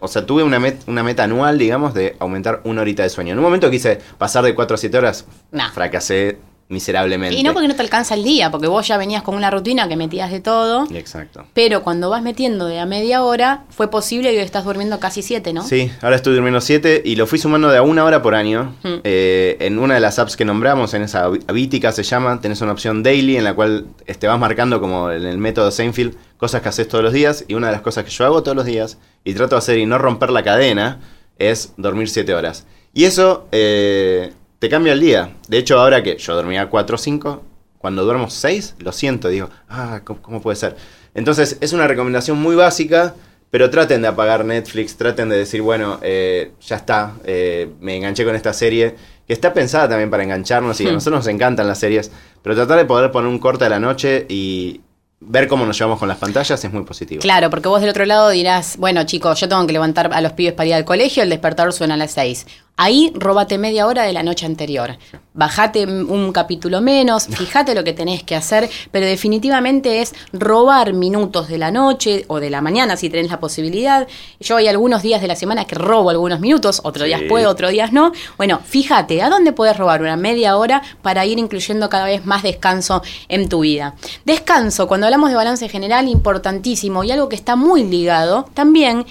o 0.00 0.08
sea, 0.08 0.26
tuve 0.26 0.42
una, 0.42 0.58
met- 0.58 0.80
una 0.86 1.02
meta 1.02 1.24
anual, 1.24 1.58
digamos, 1.58 1.94
de 1.94 2.16
aumentar 2.18 2.60
una 2.64 2.80
horita 2.82 3.02
de 3.02 3.10
sueño. 3.10 3.32
En 3.32 3.38
un 3.38 3.44
momento 3.44 3.70
quise 3.70 3.98
pasar 4.18 4.44
de 4.44 4.54
4 4.54 4.74
a 4.74 4.78
7 4.78 4.98
horas, 4.98 5.24
Nah. 5.52 5.70
fracasé 5.70 6.38
miserablemente. 6.70 7.36
Y 7.36 7.42
no 7.42 7.52
porque 7.52 7.66
no 7.66 7.74
te 7.74 7.82
alcanza 7.82 8.14
el 8.14 8.22
día, 8.22 8.50
porque 8.52 8.68
vos 8.68 8.86
ya 8.86 8.96
venías 8.96 9.24
con 9.24 9.34
una 9.34 9.50
rutina 9.50 9.88
que 9.88 9.96
metías 9.96 10.30
de 10.30 10.38
todo. 10.38 10.86
Exacto. 10.94 11.44
Pero 11.52 11.82
cuando 11.82 12.08
vas 12.10 12.22
metiendo 12.22 12.66
de 12.66 12.78
a 12.78 12.86
media 12.86 13.24
hora, 13.24 13.64
fue 13.70 13.90
posible 13.90 14.30
que 14.30 14.40
estás 14.42 14.64
durmiendo 14.64 15.00
casi 15.00 15.20
siete, 15.22 15.52
¿no? 15.52 15.64
Sí, 15.64 15.90
ahora 16.00 16.14
estoy 16.14 16.32
durmiendo 16.34 16.60
7 16.60 17.02
y 17.04 17.16
lo 17.16 17.26
fui 17.26 17.40
sumando 17.40 17.68
de 17.70 17.78
a 17.78 17.82
una 17.82 18.04
hora 18.04 18.22
por 18.22 18.36
año. 18.36 18.76
Mm. 18.84 18.88
Eh, 19.02 19.56
en 19.58 19.80
una 19.80 19.94
de 19.94 20.00
las 20.00 20.20
apps 20.20 20.36
que 20.36 20.44
nombramos, 20.44 20.94
en 20.94 21.02
esa 21.02 21.24
Habitica 21.48 21.90
se 21.90 22.04
llama, 22.04 22.40
tenés 22.40 22.60
una 22.60 22.70
opción 22.70 23.02
daily 23.02 23.36
en 23.36 23.42
la 23.42 23.54
cual 23.54 23.86
te 24.18 24.28
vas 24.28 24.38
marcando 24.38 24.80
como 24.80 25.10
en 25.10 25.26
el 25.26 25.38
método 25.38 25.72
Seinfeld 25.72 26.14
cosas 26.36 26.62
que 26.62 26.68
haces 26.68 26.86
todos 26.86 27.02
los 27.02 27.12
días. 27.12 27.44
Y 27.48 27.54
una 27.54 27.66
de 27.66 27.72
las 27.72 27.82
cosas 27.82 28.04
que 28.04 28.10
yo 28.10 28.24
hago 28.24 28.44
todos 28.44 28.56
los 28.56 28.64
días 28.64 28.96
y 29.24 29.34
trato 29.34 29.54
de 29.54 29.58
hacer 29.58 29.78
y 29.78 29.86
no 29.86 29.98
romper 29.98 30.30
la 30.30 30.42
cadena 30.42 31.00
es 31.38 31.72
dormir 31.76 32.08
7 32.08 32.34
horas. 32.34 32.66
Y 32.92 33.04
eso 33.04 33.46
eh, 33.52 34.32
te 34.58 34.68
cambia 34.68 34.92
el 34.92 35.00
día. 35.00 35.36
De 35.48 35.58
hecho, 35.58 35.78
ahora 35.78 36.02
que 36.02 36.16
yo 36.16 36.34
dormía 36.34 36.68
4 36.68 36.94
o 36.94 36.98
5, 36.98 37.44
cuando 37.78 38.04
duermo 38.04 38.28
6, 38.28 38.76
lo 38.78 38.92
siento, 38.92 39.28
digo, 39.28 39.48
ah, 39.68 40.00
¿cómo, 40.04 40.20
cómo 40.20 40.42
puede 40.42 40.56
ser? 40.56 40.76
Entonces, 41.14 41.56
es 41.60 41.72
una 41.72 41.86
recomendación 41.86 42.38
muy 42.38 42.56
básica, 42.56 43.14
pero 43.50 43.70
traten 43.70 44.02
de 44.02 44.08
apagar 44.08 44.44
Netflix, 44.44 44.96
traten 44.96 45.28
de 45.28 45.36
decir, 45.38 45.62
bueno, 45.62 45.98
eh, 46.02 46.52
ya 46.60 46.76
está, 46.76 47.14
eh, 47.24 47.70
me 47.80 47.96
enganché 47.96 48.24
con 48.24 48.36
esta 48.36 48.52
serie, 48.52 48.94
que 49.26 49.32
está 49.32 49.52
pensada 49.54 49.88
también 49.88 50.10
para 50.10 50.22
engancharnos 50.24 50.80
y 50.80 50.86
a 50.86 50.90
Hmm. 50.90 50.94
nosotros 50.94 51.24
nos 51.24 51.34
encantan 51.34 51.66
las 51.66 51.78
series, 51.78 52.10
pero 52.42 52.54
tratar 52.54 52.78
de 52.78 52.84
poder 52.84 53.10
poner 53.10 53.28
un 53.28 53.38
corte 53.38 53.64
a 53.64 53.68
la 53.68 53.80
noche 53.80 54.26
y 54.28 54.82
ver 55.20 55.48
cómo 55.48 55.66
nos 55.66 55.78
llevamos 55.78 55.98
con 55.98 56.08
las 56.08 56.18
pantallas 56.18 56.64
es 56.64 56.72
muy 56.72 56.82
positivo. 56.84 57.20
Claro, 57.20 57.50
porque 57.50 57.68
vos 57.68 57.80
del 57.80 57.90
otro 57.90 58.06
lado 58.06 58.30
dirás, 58.30 58.76
bueno 58.78 59.04
chicos, 59.04 59.38
yo 59.38 59.48
tengo 59.48 59.66
que 59.66 59.72
levantar 59.72 60.12
a 60.12 60.20
los 60.20 60.32
pibes 60.32 60.54
para 60.54 60.68
ir 60.68 60.74
al 60.74 60.84
colegio, 60.84 61.22
el 61.22 61.30
despertador 61.30 61.72
suena 61.72 61.94
a 61.94 61.98
las 61.98 62.12
6. 62.12 62.46
Ahí 62.82 63.12
robate 63.14 63.58
media 63.58 63.86
hora 63.86 64.04
de 64.04 64.14
la 64.14 64.22
noche 64.22 64.46
anterior. 64.46 64.96
Bajate 65.34 65.84
un 65.84 66.32
capítulo 66.32 66.80
menos, 66.80 67.26
fíjate 67.30 67.74
lo 67.74 67.84
que 67.84 67.92
tenés 67.92 68.22
que 68.22 68.34
hacer, 68.34 68.70
pero 68.90 69.04
definitivamente 69.04 70.00
es 70.00 70.14
robar 70.32 70.94
minutos 70.94 71.48
de 71.48 71.58
la 71.58 71.70
noche 71.70 72.24
o 72.28 72.40
de 72.40 72.48
la 72.48 72.62
mañana 72.62 72.96
si 72.96 73.10
tenés 73.10 73.30
la 73.30 73.38
posibilidad. 73.38 74.08
Yo 74.40 74.56
hay 74.56 74.66
algunos 74.66 75.02
días 75.02 75.20
de 75.20 75.28
la 75.28 75.36
semana 75.36 75.66
que 75.66 75.74
robo 75.74 76.08
algunos 76.08 76.40
minutos, 76.40 76.80
otros 76.82 77.04
días 77.04 77.20
puedo, 77.28 77.50
otros 77.50 77.70
días 77.70 77.92
no. 77.92 78.12
Bueno, 78.38 78.60
fíjate, 78.64 79.20
¿a 79.20 79.28
dónde 79.28 79.52
puedes 79.52 79.76
robar 79.76 80.00
una 80.00 80.16
media 80.16 80.56
hora 80.56 80.80
para 81.02 81.26
ir 81.26 81.38
incluyendo 81.38 81.90
cada 81.90 82.06
vez 82.06 82.24
más 82.24 82.42
descanso 82.42 83.02
en 83.28 83.50
tu 83.50 83.60
vida? 83.60 83.94
Descanso, 84.24 84.88
cuando 84.88 85.06
hablamos 85.06 85.28
de 85.28 85.36
balance 85.36 85.68
general, 85.68 86.08
importantísimo 86.08 87.04
y 87.04 87.10
algo 87.10 87.28
que 87.28 87.36
está 87.36 87.56
muy 87.56 87.84
ligado 87.84 88.46
también 88.54 89.04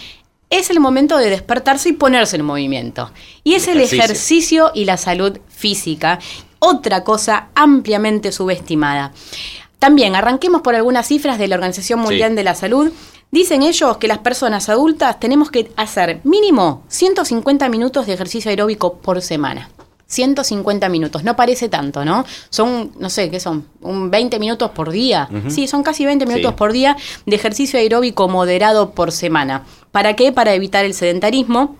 es 0.50 0.70
el 0.70 0.80
momento 0.80 1.18
de 1.18 1.30
despertarse 1.30 1.90
y 1.90 1.94
ponerse 1.94 2.36
en 2.38 2.46
movimiento. 2.46 3.12
Y 3.44 3.54
es 3.54 3.68
el 3.68 3.78
Ejercicio. 3.78 4.04
ejercicio 4.04 4.72
y 4.74 4.86
la 4.86 4.98
salud 4.98 5.38
física. 5.48 6.20
Otra 6.60 7.04
cosa 7.04 7.50
ampliamente 7.56 8.32
subestimada. 8.32 9.12
También 9.78 10.16
arranquemos 10.16 10.62
por 10.62 10.76
algunas 10.76 11.08
cifras 11.08 11.38
de 11.40 11.48
la 11.48 11.56
Organización 11.56 12.00
Mundial 12.00 12.32
Sí. 12.32 12.36
de 12.36 12.44
la 12.44 12.56
Salud. 12.56 12.92
Dicen 13.32 13.62
ellos 13.62 13.98
que 13.98 14.08
las 14.08 14.18
personas 14.18 14.70
adultas 14.70 15.20
tenemos 15.20 15.52
que 15.52 15.72
hacer 15.78 16.20
mínimo 16.24 16.84
150 16.90 17.70
minutos 17.70 18.08
de 18.08 18.14
ejercicio 18.14 18.50
aeróbico 18.50 18.98
por 18.98 19.22
semana. 19.22 19.70
150 20.10 20.90
minutos. 20.90 21.24
No 21.24 21.36
parece 21.36 21.70
tanto, 21.70 22.04
¿no? 22.04 22.26
Son, 22.50 22.92
no 23.00 23.10
sé, 23.10 23.30
¿qué 23.30 23.40
son? 23.40 23.66
Un 23.82 24.12
20 24.12 24.40
minutos 24.40 24.72
por 24.72 24.90
día. 24.92 25.30
Sí, 25.48 25.68
son 25.68 25.84
casi 25.84 26.06
20 26.06 26.26
minutos 26.26 26.52
Sí. 26.52 26.58
por 26.58 26.74
día 26.74 26.98
de 27.26 27.36
ejercicio 27.36 27.80
aeróbico 27.80 28.28
moderado 28.28 28.92
por 28.92 29.12
semana. 29.12 29.64
¿Para 29.92 30.16
qué? 30.16 30.32
Para 30.32 30.54
evitar 30.54 30.84
el 30.84 30.94
sedentarismo. 30.94 31.78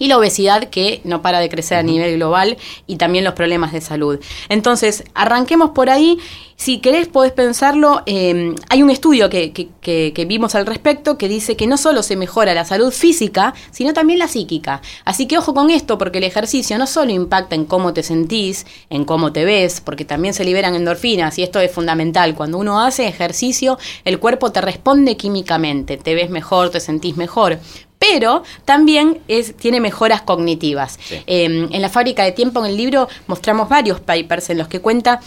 Y 0.00 0.08
la 0.08 0.18
obesidad 0.18 0.64
que 0.70 1.00
no 1.04 1.22
para 1.22 1.38
de 1.38 1.48
crecer 1.48 1.78
a 1.78 1.84
nivel 1.84 2.16
global 2.16 2.56
y 2.88 2.96
también 2.96 3.22
los 3.24 3.34
problemas 3.34 3.72
de 3.72 3.80
salud. 3.80 4.18
Entonces, 4.48 5.04
arranquemos 5.14 5.70
por 5.70 5.90
ahí. 5.90 6.18
Si 6.56 6.78
querés, 6.78 7.06
podés 7.08 7.32
pensarlo. 7.32 8.02
eh, 8.06 8.54
hay 8.68 8.82
un 8.82 8.90
estudio 8.90 9.30
que, 9.30 9.52
que- 9.52 9.68
que- 9.80 10.12
que 10.14 10.24
vimos 10.24 10.54
al 10.54 10.66
respecto 10.66 11.16
que 11.16 11.28
dice 11.28 11.56
que 11.56 11.66
no 11.66 11.76
solo 11.78 12.02
se 12.02 12.16
mejora 12.16 12.52
la 12.54 12.64
salud 12.64 12.90
física, 12.92 13.54
sino 13.70 13.92
también 13.92 14.18
la 14.18 14.26
psíquica. 14.28 14.82
Así 15.04 15.26
que 15.26 15.38
ojo 15.38 15.54
con 15.54 15.70
esto, 15.70 15.96
porque 15.98 16.18
el 16.18 16.24
ejercicio 16.24 16.76
no 16.78 16.86
solo 16.86 17.12
impacta 17.12 17.54
en 17.54 17.64
cómo 17.64 17.92
te 17.94 18.02
sentís, 18.02 18.66
en 18.90 19.04
cómo 19.04 19.32
te 19.32 19.44
ves, 19.44 19.80
porque 19.80 20.04
también 20.04 20.34
se 20.34 20.44
liberan 20.44 20.74
endorfinas 20.74 21.38
y 21.38 21.42
esto 21.42 21.60
es 21.60 21.70
fundamental. 21.72 22.34
Cuando 22.34 22.58
uno 22.58 22.80
hace 22.80 23.06
ejercicio, 23.06 23.78
el 24.04 24.18
cuerpo 24.18 24.50
te 24.52 24.60
responde 24.60 25.16
químicamente, 25.16 25.96
te 25.98 26.14
ves 26.14 26.30
mejor, 26.30 26.70
te 26.70 26.80
sentís 26.80 27.16
mejor 27.16 27.58
pero 28.00 28.42
también 28.64 29.20
es, 29.28 29.54
tiene 29.56 29.78
mejoras 29.78 30.22
cognitivas. 30.22 30.98
Sí. 31.04 31.22
Eh, 31.26 31.68
en 31.70 31.82
la 31.82 31.90
fábrica 31.90 32.24
de 32.24 32.32
tiempo, 32.32 32.64
en 32.64 32.70
el 32.70 32.76
libro, 32.76 33.08
mostramos 33.26 33.68
varios 33.68 34.00
papers 34.00 34.48
en 34.48 34.58
los 34.58 34.68
que 34.68 34.80
cuenta 34.80 35.20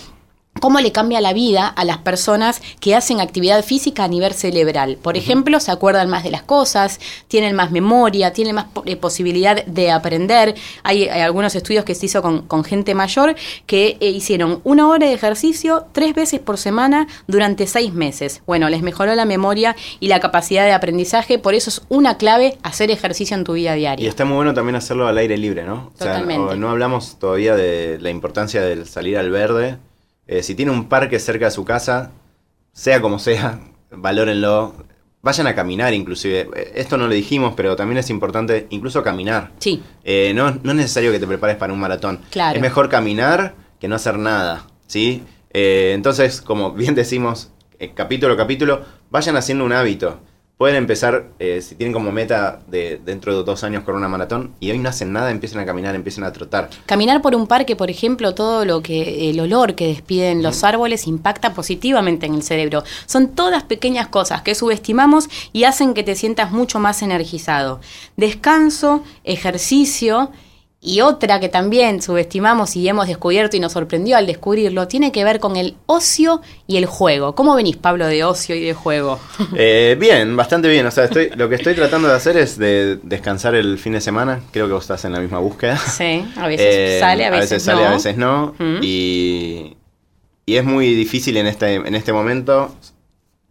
cómo 0.59 0.79
le 0.79 0.91
cambia 0.91 1.19
la 1.19 1.33
vida 1.33 1.67
a 1.67 1.83
las 1.83 1.97
personas 1.97 2.61
que 2.79 2.95
hacen 2.95 3.19
actividad 3.19 3.63
física 3.65 4.03
a 4.03 4.07
nivel 4.07 4.33
cerebral. 4.33 4.97
Por 5.01 5.17
ejemplo, 5.17 5.59
se 5.59 5.71
acuerdan 5.71 6.09
más 6.09 6.23
de 6.23 6.31
las 6.31 6.43
cosas, 6.43 6.99
tienen 7.27 7.55
más 7.55 7.71
memoria, 7.71 8.31
tienen 8.33 8.55
más 8.55 8.67
eh, 8.85 8.95
posibilidad 8.95 9.65
de 9.65 9.91
aprender. 9.91 10.55
Hay, 10.83 11.09
hay 11.09 11.21
algunos 11.21 11.55
estudios 11.55 11.83
que 11.85 11.95
se 11.95 12.05
hizo 12.05 12.21
con, 12.21 12.43
con 12.43 12.63
gente 12.63 12.93
mayor 12.95 13.35
que 13.65 13.97
eh, 13.99 14.09
hicieron 14.09 14.61
una 14.63 14.87
hora 14.87 15.07
de 15.07 15.13
ejercicio 15.13 15.85
tres 15.91 16.13
veces 16.13 16.39
por 16.39 16.57
semana 16.57 17.07
durante 17.27 17.67
seis 17.67 17.93
meses. 17.93 18.41
Bueno, 18.45 18.69
les 18.69 18.83
mejoró 18.83 19.15
la 19.15 19.25
memoria 19.25 19.75
y 19.99 20.07
la 20.07 20.19
capacidad 20.19 20.65
de 20.65 20.71
aprendizaje, 20.71 21.39
por 21.39 21.55
eso 21.55 21.71
es 21.71 21.81
una 21.89 22.17
clave 22.17 22.57
hacer 22.63 22.91
ejercicio 22.91 23.35
en 23.35 23.43
tu 23.43 23.53
vida 23.53 23.75
Y 23.75 23.79
diaria. 23.79 24.07
está 24.09 24.23
muy 24.23 24.35
bueno 24.35 24.53
también 24.53 24.75
hacerlo 24.75 25.07
al 25.07 25.17
aire 25.17 25.37
libre, 25.37 25.63
¿no? 25.63 25.91
O 25.93 25.97
sea, 25.97 26.13
Totalmente. 26.13 26.53
o- 26.53 26.55
no 26.55 26.69
hablamos 26.69 27.17
todavía 27.19 27.55
de 27.55 27.97
la 27.99 28.11
importancia 28.11 28.61
del 28.61 28.85
salir 28.87 29.17
al 29.17 29.29
verde. 29.31 29.77
Eh, 30.27 30.43
si 30.43 30.55
tiene 30.55 30.71
un 30.71 30.87
parque 30.87 31.19
cerca 31.19 31.45
de 31.45 31.51
su 31.51 31.65
casa, 31.65 32.11
sea 32.71 33.01
como 33.01 33.19
sea, 33.19 33.59
valórenlo. 33.91 34.73
Vayan 35.21 35.47
a 35.47 35.55
caminar 35.55 35.93
inclusive. 35.93 36.49
Eh, 36.55 36.71
Esto 36.75 36.97
no 36.97 37.07
lo 37.07 37.13
dijimos, 37.13 37.53
pero 37.55 37.75
también 37.75 37.97
es 37.97 38.09
importante 38.09 38.67
incluso 38.71 39.03
caminar. 39.03 39.51
Sí, 39.59 39.81
Eh, 40.03 40.33
no, 40.35 40.51
no 40.51 40.71
es 40.71 40.77
necesario 40.77 41.11
que 41.11 41.19
te 41.19 41.27
prepares 41.27 41.55
para 41.55 41.71
un 41.73 41.79
maratón. 41.79 42.19
Claro. 42.29 42.55
Es 42.55 42.61
mejor 42.61 42.89
caminar 42.89 43.55
que 43.79 43.87
no 43.87 43.95
hacer 43.95 44.17
nada, 44.17 44.67
¿sí? 44.87 45.23
Eh, 45.51 45.91
entonces, 45.93 46.41
como 46.41 46.71
bien 46.71 46.95
decimos, 46.95 47.51
capítulo 47.95 48.33
a 48.33 48.37
capítulo, 48.37 48.83
vayan 49.11 49.37
haciendo 49.37 49.63
un 49.65 49.71
hábito. 49.73 50.19
Pueden 50.57 50.75
empezar, 50.75 51.25
eh, 51.39 51.61
si 51.61 51.73
tienen 51.73 51.93
como 51.93 52.11
meta 52.11 52.61
de 52.67 53.01
dentro 53.03 53.35
de 53.35 53.43
dos 53.43 53.63
años 53.63 53.83
correr 53.83 53.97
una 53.97 54.07
maratón 54.07 54.53
y 54.59 54.69
hoy 54.69 54.77
no 54.77 54.87
hacen 54.87 55.11
nada, 55.11 55.31
empiecen 55.31 55.59
a 55.59 55.65
caminar, 55.65 55.95
empiecen 55.95 56.23
a 56.23 56.31
trotar. 56.31 56.69
Caminar 56.85 57.23
por 57.23 57.35
un 57.35 57.47
parque, 57.47 57.75
por 57.75 57.89
ejemplo, 57.89 58.35
todo 58.35 58.63
lo 58.63 58.83
que 58.83 59.31
el 59.31 59.39
olor 59.39 59.73
que 59.73 59.87
despiden 59.87 60.43
los 60.43 60.63
árboles 60.63 61.07
impacta 61.07 61.53
positivamente 61.53 62.27
en 62.27 62.35
el 62.35 62.43
cerebro. 62.43 62.83
Son 63.07 63.29
todas 63.29 63.63
pequeñas 63.63 64.09
cosas 64.09 64.43
que 64.43 64.53
subestimamos 64.53 65.27
y 65.53 65.63
hacen 65.63 65.95
que 65.95 66.03
te 66.03 66.15
sientas 66.15 66.51
mucho 66.51 66.79
más 66.79 67.01
energizado. 67.01 67.81
Descanso, 68.15 69.03
ejercicio 69.23 70.31
y 70.85 70.99
otra 70.99 71.39
que 71.39 71.47
también 71.47 72.01
subestimamos 72.01 72.75
y 72.75 72.85
hemos 72.87 73.07
descubierto 73.07 73.55
y 73.55 73.61
nos 73.61 73.71
sorprendió 73.71 74.17
al 74.17 74.27
descubrirlo, 74.27 74.87
tiene 74.89 75.13
que 75.13 75.23
ver 75.23 75.39
con 75.39 75.55
el 75.55 75.75
ocio 75.85 76.41
y 76.67 76.75
el 76.75 76.85
juego. 76.85 77.35
¿Cómo 77.35 77.55
venís, 77.55 77.77
Pablo, 77.77 78.05
de 78.05 78.23
ocio 78.25 78.53
y 78.55 78.61
de 78.65 78.73
juego? 78.73 79.19
Eh, 79.55 79.95
bien, 79.99 80.35
bastante 80.35 80.67
bien. 80.67 80.85
O 80.85 80.91
sea, 80.91 81.05
estoy, 81.05 81.29
lo 81.37 81.47
que 81.47 81.55
estoy 81.55 81.73
tratando 81.73 82.09
de 82.09 82.15
hacer 82.15 82.35
es 82.35 82.57
de 82.57 82.97
descansar 83.01 83.55
el 83.55 83.77
fin 83.79 83.93
de 83.93 84.01
semana. 84.01 84.41
Creo 84.51 84.67
que 84.67 84.73
vos 84.73 84.83
estás 84.83 85.05
en 85.05 85.13
la 85.13 85.19
misma 85.19 85.39
búsqueda. 85.39 85.77
Sí, 85.87 86.25
a 86.35 86.47
veces 86.47 86.67
Eh, 86.69 86.97
sale, 86.99 87.25
a 87.25 87.29
veces, 87.29 87.63
sale, 87.63 87.81
no. 87.83 87.87
a 87.87 87.91
veces 87.93 88.17
no. 88.17 88.55
Mm. 88.59 88.79
Y, 88.81 89.77
y 90.45 90.55
es 90.57 90.65
muy 90.65 90.93
difícil 90.93 91.37
en 91.37 91.47
este, 91.47 91.75
en 91.75 91.95
este 91.95 92.11
momento, 92.11 92.75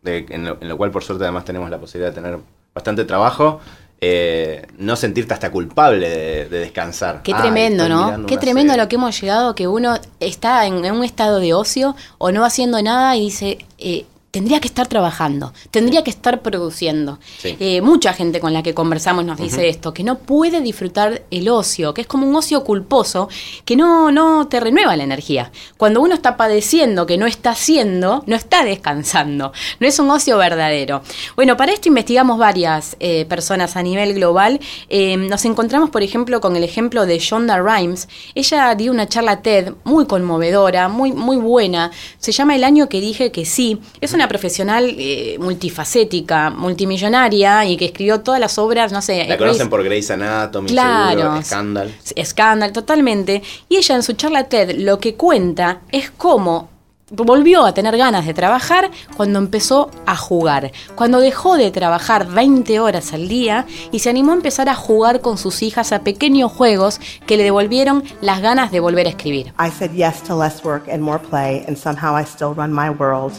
de- 0.03 0.27
en, 0.29 0.45
lo, 0.45 0.59
en 0.61 0.69
lo 0.69 0.77
cual 0.77 0.91
por 0.91 1.03
suerte 1.03 1.25
además 1.25 1.45
tenemos 1.47 1.71
la 1.71 1.79
posibilidad 1.79 2.11
de 2.11 2.21
tener 2.21 2.39
bastante 2.75 3.05
trabajo, 3.05 3.61
eh, 4.05 4.67
no 4.79 4.97
sentirte 4.97 5.33
hasta 5.33 5.53
culpable 5.53 6.09
de, 6.09 6.49
de 6.49 6.59
descansar. 6.59 7.23
Qué 7.23 7.33
tremendo, 7.33 7.89
¿no? 7.89 8.27
Qué 8.27 8.37
tremendo 8.37 8.73
a 8.73 8.75
serie. 8.75 8.85
lo 8.85 8.89
que 8.89 8.97
hemos 8.97 9.21
llegado, 9.21 9.55
que 9.55 9.69
uno 9.69 9.95
está 10.19 10.67
en, 10.67 10.85
en 10.85 10.97
un 10.97 11.05
estado 11.05 11.39
de 11.39 11.55
ocio 11.55 11.95
o 12.19 12.33
no 12.33 12.45
haciendo 12.45 12.83
nada 12.83 13.15
y 13.17 13.21
dice, 13.21 13.59
eh, 13.79 14.05
tendría 14.33 14.61
que 14.61 14.67
estar 14.67 14.89
trabajando, 14.89 15.53
tendría 15.71 16.03
que 16.03 16.11
estar 16.11 16.41
produciendo. 16.41 17.19
Sí. 17.39 17.55
Eh, 17.61 17.83
mucha 17.83 18.15
gente 18.15 18.41
con 18.41 18.55
la 18.55 18.63
que 18.63 18.73
conversamos 18.73 19.27
nos 19.27 19.39
dice 19.39 19.69
esto, 19.69 19.93
que 19.93 20.03
no 20.03 20.19
puede 20.19 20.63
disfrutar 20.63 21.23
el 21.31 21.51
ocio, 21.51 21.93
que 21.93 22.01
es 22.01 22.07
como 22.07 22.27
un 22.27 22.35
ocio 22.35 22.65
culposo, 22.65 23.29
que 23.67 23.77
no, 23.77 24.11
no 24.11 24.49
te 24.49 24.59
renueva 24.59 24.97
la 24.97 25.05
energía. 25.05 25.53
Cuando 25.77 26.01
uno 26.01 26.15
está 26.15 26.39
padeciendo 26.39 27.05
que 27.05 27.19
no 27.19 27.27
está 27.27 27.51
haciendo, 27.51 28.25
no 28.27 28.35
está 28.35 28.65
descansando, 28.65 29.53
no 29.81 29.87
es 29.87 29.99
un 29.99 30.11
ocio 30.11 30.39
verdadero. 30.39 31.03
Bueno, 31.37 31.59
para 31.59 31.73
esto 31.73 31.89
investigamos 31.89 32.39
varias 32.39 32.97
eh, 33.01 33.27
personas 33.27 33.77
a 33.77 33.83
nivel 33.83 34.15
global. 34.15 34.61
Eh, 34.89 35.19
nos 35.19 35.45
encontramos, 35.45 35.91
por 35.91 36.03
ejemplo, 36.03 36.41
con 36.41 36.57
el 36.57 36.65
ejemplo 36.65 37.05
de 37.05 37.19
Shonda 37.19 37.61
Rhimes. 37.61 38.09
Ella 38.35 38.75
dio 38.77 38.93
una 38.93 39.07
charla 39.07 39.43
TED 39.43 39.75
muy 39.85 40.07
conmovedora, 40.07 40.89
muy, 40.89 41.13
muy 41.13 41.37
buena. 41.37 41.91
Se 42.19 42.33
llama 42.33 42.57
El 42.57 42.65
año 42.65 42.89
que 42.89 43.03
dije 43.03 43.31
que 43.31 43.45
sí. 43.45 43.79
Es 44.01 44.15
una 44.15 44.22
profesional 44.29 44.95
eh, 44.99 45.37
multifacética, 45.39 46.51
multimillonaria 46.51 47.65
y 47.65 47.77
que 47.77 47.87
escribió 47.87 48.21
todas 48.21 48.41
las 48.41 48.59
obras, 48.59 48.93
no 48.93 49.03
sé. 49.03 49.25
La 49.27 49.37
Grey's- 49.37 49.39
conocen 49.39 49.71
por 49.71 49.83
Grey's 49.85 50.11
Anatomy, 50.11 50.69
Claro. 50.69 51.21
seguro, 51.21 51.43
Scandal. 51.43 51.95
Scandal, 52.25 52.73
totalmente. 52.73 53.43
Y 53.69 53.77
ella 53.77 53.95
en 53.97 54.03
su 54.03 54.13
charla 54.15 54.45
TED 54.45 54.79
lo 54.79 54.99
que 54.99 55.15
cuenta 55.15 55.81
es 55.91 56.11
cómo 56.11 56.71
volvió 57.15 57.67
a 57.67 57.75
tener 57.75 57.99
ganas 57.99 58.25
de 58.25 58.33
trabajar 58.33 58.91
cuando 59.19 59.39
empezó 59.39 59.91
a 60.07 60.17
jugar, 60.17 60.73
cuando 60.95 61.21
dejó 61.21 61.59
de 61.59 61.71
trabajar 61.71 62.27
20 62.27 62.81
horas 62.81 63.13
al 63.13 63.29
día 63.29 63.67
y 63.91 63.99
se 63.99 64.09
animó 64.09 64.33
a 64.33 64.37
empezar 64.37 64.71
a 64.71 64.75
jugar 64.75 65.21
con 65.21 65.37
sus 65.37 65.63
hijas 65.63 65.93
a 65.93 65.99
pequeños 66.05 66.51
juegos 66.51 67.01
que 67.27 67.37
le 67.37 67.43
devolvieron 67.43 68.03
las 68.23 68.41
ganas 68.41 68.73
de 68.73 68.81
volver 68.81 69.07
a 69.07 69.11
escribir. 69.11 69.53
I 69.61 69.71
said 69.71 69.91
yes 69.93 70.23
to 70.23 70.35
less 70.35 70.65
work 70.65 70.89
and 70.89 71.03
more 71.03 71.19
play, 71.19 71.63
and 71.69 71.77
somehow 71.77 72.17
I 72.19 72.25
still 72.25 72.55
run 72.57 72.73
my 72.73 72.89
world. 72.89 73.35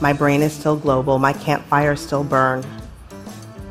My 0.00 0.12
brain 0.12 0.42
is 0.42 0.52
still 0.52 0.76
global, 0.76 1.18
my 1.18 1.32
campfires 1.32 2.00
still 2.00 2.22
burn. 2.24 2.62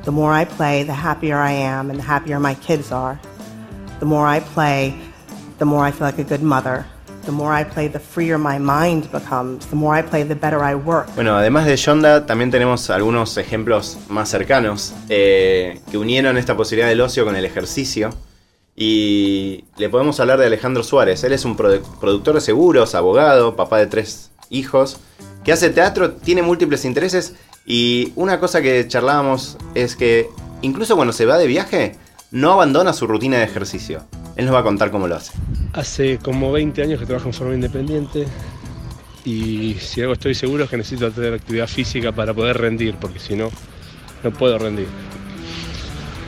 The 0.05 0.11
more 0.11 0.33
I 0.33 0.45
play, 0.45 0.83
the 0.83 0.93
happier 0.93 1.37
I 1.37 1.51
am, 1.51 1.89
and 1.89 1.99
the 1.99 2.03
happier 2.03 2.39
my 2.39 2.55
kids 2.55 2.91
are. 2.91 3.19
The 3.99 4.05
more 4.05 4.27
I 4.27 4.39
play, 4.39 4.93
the 5.59 5.65
more 5.65 5.85
I 5.87 5.91
feel 5.91 6.07
like 6.07 6.19
a 6.19 6.23
good 6.23 6.41
mother. 6.43 6.85
The 7.25 7.31
more 7.31 7.51
I 7.53 7.63
play, 7.63 7.87
the 7.87 7.99
freer 7.99 8.37
my 8.37 8.59
mind 8.59 9.11
becomes. 9.11 9.65
The 9.67 9.75
more 9.75 9.95
I 9.97 10.03
play, 10.03 10.23
the 10.23 10.35
better 10.35 10.63
I 10.63 10.75
work. 10.75 11.07
Bueno, 11.15 11.35
además 11.35 11.65
de 11.65 11.75
Yonda, 11.75 12.25
también 12.27 12.51
tenemos 12.51 12.91
algunos 12.91 13.37
ejemplos 13.37 13.97
más 14.09 14.29
cercanos 14.29 14.93
eh, 15.09 15.81
que 15.89 15.97
unieron 15.97 16.37
esta 16.37 16.55
posibilidad 16.55 16.87
del 16.87 17.01
ocio 17.01 17.25
con 17.25 17.35
el 17.35 17.45
ejercicio. 17.45 18.11
Y 18.75 19.65
le 19.77 19.89
podemos 19.89 20.19
hablar 20.19 20.37
de 20.39 20.45
Alejandro 20.47 20.83
Suárez. 20.83 21.23
Él 21.23 21.33
es 21.33 21.45
un 21.45 21.57
produ- 21.57 21.81
productor 21.99 22.35
de 22.35 22.41
seguros, 22.41 22.93
abogado, 22.93 23.55
papá 23.55 23.77
de 23.79 23.87
tres 23.87 24.31
hijos, 24.51 24.97
que 25.45 25.53
hace 25.53 25.69
teatro, 25.69 26.11
tiene 26.11 26.41
múltiples 26.41 26.83
intereses. 26.83 27.35
Y 27.65 28.11
una 28.15 28.39
cosa 28.39 28.61
que 28.61 28.87
charlábamos 28.87 29.57
es 29.75 29.95
que 29.95 30.27
incluso 30.61 30.95
cuando 30.95 31.13
se 31.13 31.25
va 31.25 31.37
de 31.37 31.47
viaje, 31.47 31.95
no 32.31 32.51
abandona 32.51 32.91
su 32.91 33.07
rutina 33.07 33.37
de 33.37 33.43
ejercicio. 33.43 34.03
Él 34.35 34.45
nos 34.45 34.55
va 34.55 34.59
a 34.59 34.63
contar 34.63 34.91
cómo 34.91 35.07
lo 35.07 35.15
hace. 35.15 35.31
Hace 35.73 36.17
como 36.17 36.51
20 36.51 36.81
años 36.81 36.99
que 36.99 37.05
trabajo 37.05 37.27
en 37.29 37.33
forma 37.33 37.53
independiente 37.53 38.27
y 39.23 39.75
si 39.79 40.01
algo 40.01 40.13
estoy 40.13 40.35
seguro 40.35 40.65
es 40.65 40.69
que 40.69 40.77
necesito 40.77 41.11
tener 41.11 41.33
actividad 41.33 41.67
física 41.67 42.11
para 42.11 42.33
poder 42.33 42.57
rendir, 42.57 42.95
porque 42.95 43.19
si 43.19 43.35
no, 43.35 43.49
no 44.23 44.31
puedo 44.31 44.57
rendir. 44.57 44.87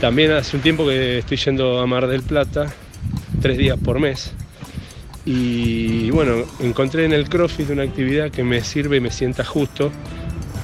También 0.02 0.32
hace 0.32 0.56
un 0.58 0.64
tiempo 0.64 0.86
que 0.86 1.20
estoy 1.20 1.38
yendo 1.38 1.80
a 1.80 1.86
Mar 1.86 2.08
del 2.08 2.24
Plata, 2.24 2.74
tres 3.42 3.58
días 3.58 3.78
por 3.84 4.00
mes. 4.00 4.34
Y 5.30 6.10
bueno, 6.12 6.46
encontré 6.62 7.04
en 7.04 7.12
el 7.12 7.28
CrossFit 7.28 7.70
una 7.70 7.84
actividad 7.84 8.32
que 8.32 8.46
me 8.46 8.64
sirve 8.64 8.96
y 8.96 9.00
me 9.02 9.12
sienta 9.12 9.44
justo, 9.44 9.92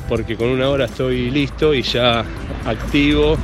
porque 0.08 0.38
con 0.38 0.48
una 0.48 0.70
hora 0.70 0.86
estoy 0.86 1.30
listo 1.32 1.74
y 1.74 1.82
ya 1.82 2.24
activo 2.66 3.38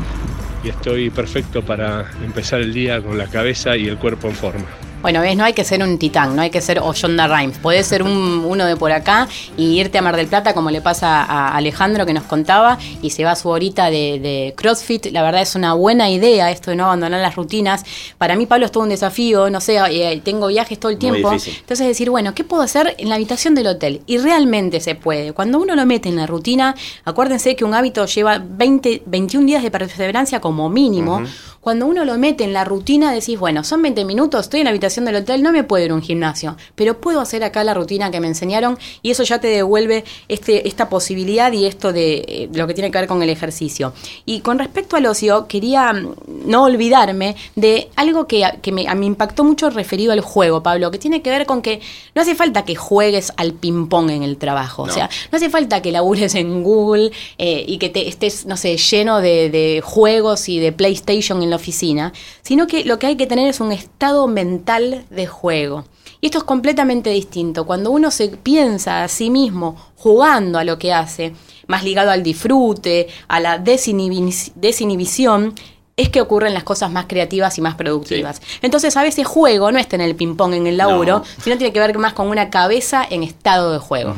y 0.64 0.70
estoy 0.70 1.10
perfecto 1.10 1.62
para 1.62 2.10
empezar 2.24 2.62
el 2.62 2.74
día 2.74 3.02
con 3.02 3.18
la 3.18 3.28
cabeza 3.28 3.76
y 3.76 3.90
el 3.90 3.98
cuerpo 3.98 4.30
en 4.30 4.36
forma. 4.36 4.89
Bueno, 5.02 5.22
ves, 5.22 5.38
no 5.38 5.46
hay 5.46 5.54
que 5.54 5.64
ser 5.64 5.82
un 5.82 5.98
titán, 5.98 6.36
no 6.36 6.42
hay 6.42 6.50
que 6.50 6.60
ser 6.60 6.80
Ollonda 6.80 7.26
Rhymes. 7.26 7.58
Podés 7.60 7.88
ser 7.88 8.04
un, 8.04 8.44
uno 8.46 8.66
de 8.66 8.76
por 8.76 8.92
acá 8.92 9.30
y 9.56 9.80
irte 9.80 9.98
a 9.98 10.02
Mar 10.02 10.18
del 10.18 10.28
Plata, 10.28 10.54
como 10.54 10.72
le 10.72 10.82
pasa 10.82 11.24
a 11.24 11.56
Alejandro 11.56 12.06
que 12.06 12.14
nos 12.14 12.24
contaba, 12.24 12.78
y 13.02 13.12
se 13.12 13.24
va 13.24 13.32
a 13.32 13.36
su 13.38 13.48
horita 13.48 13.90
de, 13.90 14.20
de 14.20 14.54
CrossFit. 14.58 15.06
La 15.14 15.22
verdad 15.24 15.42
es 15.42 15.56
una 15.56 15.74
buena 15.74 16.10
idea 16.10 16.52
esto 16.52 16.72
de 16.72 16.76
no 16.76 16.84
abandonar 16.84 17.22
las 17.22 17.36
rutinas. 17.36 17.86
Para 18.18 18.36
mí, 18.36 18.46
Pablo, 18.46 18.66
es 18.66 18.74
todo 18.74 18.84
un 18.84 18.90
desafío. 18.90 19.50
No 19.50 19.62
sé, 19.62 19.78
eh, 19.90 20.20
tengo 20.22 20.48
viajes 20.48 20.78
todo 20.78 20.92
el 20.92 20.98
tiempo. 20.98 21.32
Entonces, 21.32 21.88
decir, 21.88 22.10
bueno, 22.10 22.36
¿qué 22.36 22.44
puedo 22.44 22.62
hacer 22.62 22.96
en 22.98 23.08
la 23.08 23.16
habitación 23.16 23.56
del 23.56 23.68
hotel? 23.68 24.02
Y 24.06 24.18
realmente 24.18 24.82
se 24.82 24.96
puede. 24.96 25.32
Cuando 25.32 25.60
uno 25.60 25.78
lo 25.78 25.86
mete 25.86 26.10
en 26.10 26.18
la 26.18 26.28
rutina, 26.28 26.76
acuérdense 27.06 27.56
que 27.56 27.64
un 27.64 27.74
hábito 27.74 28.06
lleva 28.06 28.44
20, 28.46 29.04
21 29.06 29.46
días 29.46 29.64
de 29.64 29.72
perseverancia 29.72 30.42
como 30.42 30.68
mínimo. 30.70 31.24
Cuando 31.62 31.88
uno 31.88 32.06
lo 32.06 32.18
mete 32.18 32.46
en 32.46 32.54
la 32.54 32.64
rutina, 32.64 33.12
decís, 33.12 33.38
bueno, 33.38 33.64
son 33.64 33.82
20 33.82 34.06
minutos, 34.06 34.42
estoy 34.42 34.62
en 34.62 34.64
la 34.66 34.70
habitación 34.70 34.89
del 34.96 35.16
hotel, 35.16 35.44
no 35.44 35.52
me 35.52 35.64
puedo 35.64 35.84
ir 35.86 35.92
a 35.92 35.94
un 35.94 36.02
gimnasio, 36.02 36.58
pero 36.76 37.00
puedo 37.00 37.22
hacer 37.22 37.44
acá 37.44 37.64
la 37.64 37.74
rutina 37.74 38.12
que 38.12 38.20
me 38.20 38.28
enseñaron 38.28 38.78
y 39.02 39.12
eso 39.12 39.24
ya 39.24 39.40
te 39.40 39.48
devuelve 39.48 40.04
este, 40.28 40.68
esta 40.68 40.90
posibilidad 40.90 41.52
y 41.52 41.66
esto 41.66 41.94
de 41.94 42.26
eh, 42.28 42.50
lo 42.54 42.68
que 42.68 42.74
tiene 42.74 42.92
que 42.92 42.98
ver 42.98 43.08
con 43.08 43.24
el 43.24 43.30
ejercicio. 43.30 43.94
Y 44.26 44.42
con 44.42 44.60
respecto 44.60 44.96
al 44.96 45.06
ocio, 45.06 45.48
quería 45.48 45.94
mm, 45.94 46.16
no 46.46 46.64
olvidarme 46.64 47.36
de 47.56 47.90
algo 47.96 48.28
que, 48.28 48.44
que 48.62 48.72
me, 48.72 48.88
a 48.88 48.96
mí 48.96 49.06
impactó 49.06 49.44
mucho 49.44 49.70
referido 49.70 50.12
al 50.12 50.22
juego, 50.22 50.64
Pablo, 50.64 50.92
que 50.92 50.98
tiene 50.98 51.22
que 51.22 51.30
ver 51.30 51.46
con 51.46 51.62
que 51.62 51.82
no 52.16 52.22
hace 52.22 52.36
falta 52.36 52.66
que 52.66 52.76
juegues 52.76 53.32
al 53.38 53.54
ping-pong 53.54 54.10
en 54.12 54.24
el 54.24 54.38
trabajo, 54.38 54.84
o 54.84 54.90
sea, 54.90 55.10
no 55.32 55.38
hace 55.38 55.50
falta 55.50 55.82
que 55.82 55.92
labures 55.92 56.36
en 56.36 56.64
Google 56.64 57.12
eh, 57.38 57.64
y 57.68 57.78
que 57.78 57.90
te 57.90 58.08
estés, 58.08 58.46
no 58.46 58.58
sé, 58.58 58.78
lleno 58.78 59.22
de, 59.22 59.50
de 59.50 59.82
juegos 59.84 60.50
y 60.50 60.60
de 60.60 60.72
PlayStation 60.72 61.42
en 61.42 61.50
la 61.50 61.56
oficina, 61.56 62.14
sino 62.42 62.68
que 62.68 62.84
lo 62.86 63.00
que 63.00 63.08
hay 63.08 63.16
que 63.16 63.28
tener 63.28 63.48
es 63.48 63.60
un 63.60 63.72
estado 63.72 64.28
mental 64.28 64.79
de 64.80 65.28
juego. 65.28 65.86
Y 66.22 66.28
esto 66.28 66.40
es 66.40 66.44
completamente 66.44 67.10
distinto. 67.10 67.66
Cuando 67.66 67.92
uno 67.92 68.12
se 68.12 68.28
piensa 68.30 69.04
a 69.04 69.08
sí 69.08 69.30
mismo 69.30 69.76
jugando 69.96 70.60
a 70.60 70.64
lo 70.64 70.78
que 70.78 70.94
hace, 70.94 71.34
más 71.68 71.84
ligado 71.84 72.12
al 72.12 72.24
disfrute, 72.24 73.08
a 73.28 73.40
la 73.40 73.58
desinhibición, 73.58 75.54
es 75.96 76.10
que 76.10 76.22
ocurren 76.22 76.54
las 76.54 76.64
cosas 76.64 76.92
más 76.92 77.06
creativas 77.08 77.58
y 77.58 77.62
más 77.62 77.76
productivas. 77.76 78.42
Entonces, 78.62 78.96
a 78.96 79.04
veces 79.04 79.28
juego 79.28 79.72
no 79.72 79.80
está 79.80 79.96
en 79.98 80.02
el 80.02 80.16
ping-pong, 80.16 80.54
en 80.54 80.68
el 80.68 80.78
laburo, 80.78 81.24
sino 81.42 81.58
tiene 81.58 81.74
que 81.74 81.80
ver 81.80 81.98
más 81.98 82.14
con 82.14 82.28
una 82.30 82.50
cabeza 82.50 83.06
en 83.10 83.24
estado 83.24 83.74
de 83.74 83.80
juego. 83.80 84.16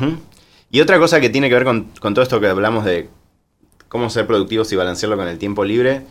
Y 0.70 0.80
otra 0.80 0.98
cosa 0.98 1.20
que 1.20 1.28
tiene 1.28 1.48
que 1.48 1.54
ver 1.54 1.64
con, 1.64 1.90
con 2.00 2.14
todo 2.14 2.22
esto 2.22 2.40
que 2.40 2.46
hablamos 2.46 2.84
de 2.84 3.08
cómo 3.88 4.08
ser 4.10 4.26
productivos 4.26 4.72
y 4.72 4.76
balancearlo 4.76 5.16
con 5.16 5.28
el 5.28 5.38
tiempo 5.38 5.64
libre, 5.64 6.06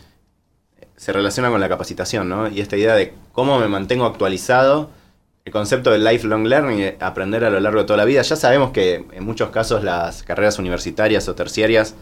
se 1.01 1.11
relaciona 1.11 1.49
con 1.49 1.59
la 1.59 1.67
capacitación, 1.67 2.29
¿no? 2.29 2.47
Y 2.47 2.61
esta 2.61 2.77
idea 2.77 2.93
de 2.93 3.15
cómo 3.31 3.59
me 3.59 3.67
mantengo 3.67 4.05
actualizado, 4.05 4.91
el 5.45 5.51
concepto 5.51 5.89
del 5.89 6.03
lifelong 6.03 6.45
learning, 6.45 6.97
aprender 6.99 7.43
a 7.43 7.49
lo 7.49 7.59
largo 7.59 7.79
de 7.79 7.85
toda 7.87 7.97
la 7.97 8.05
vida. 8.05 8.21
Ya 8.21 8.35
sabemos 8.35 8.69
que 8.69 9.03
en 9.11 9.25
muchos 9.25 9.49
casos 9.49 9.83
las 9.83 10.21
carreras 10.21 10.59
universitarias 10.59 11.27
o 11.27 11.33
terciarias 11.33 11.95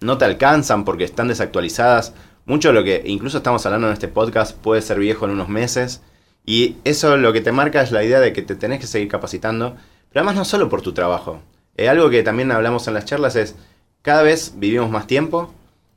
no 0.00 0.16
te 0.16 0.24
alcanzan 0.24 0.86
porque 0.86 1.04
están 1.04 1.28
desactualizadas. 1.28 2.14
Mucho 2.46 2.68
de 2.68 2.74
lo 2.74 2.82
que 2.82 3.02
incluso 3.04 3.36
estamos 3.36 3.66
hablando 3.66 3.88
en 3.88 3.92
este 3.92 4.08
podcast 4.08 4.56
puede 4.56 4.80
ser 4.80 4.98
viejo 4.98 5.26
en 5.26 5.32
unos 5.32 5.50
meses. 5.50 6.00
Y 6.46 6.76
eso 6.84 7.18
lo 7.18 7.30
que 7.34 7.42
te 7.42 7.52
marca 7.52 7.82
es 7.82 7.92
la 7.92 8.04
idea 8.04 8.20
de 8.20 8.32
que 8.32 8.40
te 8.40 8.54
tenés 8.54 8.80
que 8.80 8.86
seguir 8.86 9.08
capacitando. 9.08 9.76
Pero 10.08 10.20
además 10.20 10.36
no 10.36 10.46
solo 10.46 10.70
por 10.70 10.80
tu 10.80 10.94
trabajo. 10.94 11.42
Eh, 11.76 11.90
algo 11.90 12.08
que 12.08 12.22
también 12.22 12.52
hablamos 12.52 12.88
en 12.88 12.94
las 12.94 13.04
charlas 13.04 13.36
es, 13.36 13.54
cada 14.00 14.22
vez 14.22 14.54
vivimos 14.56 14.88
más 14.90 15.06
tiempo 15.06 15.52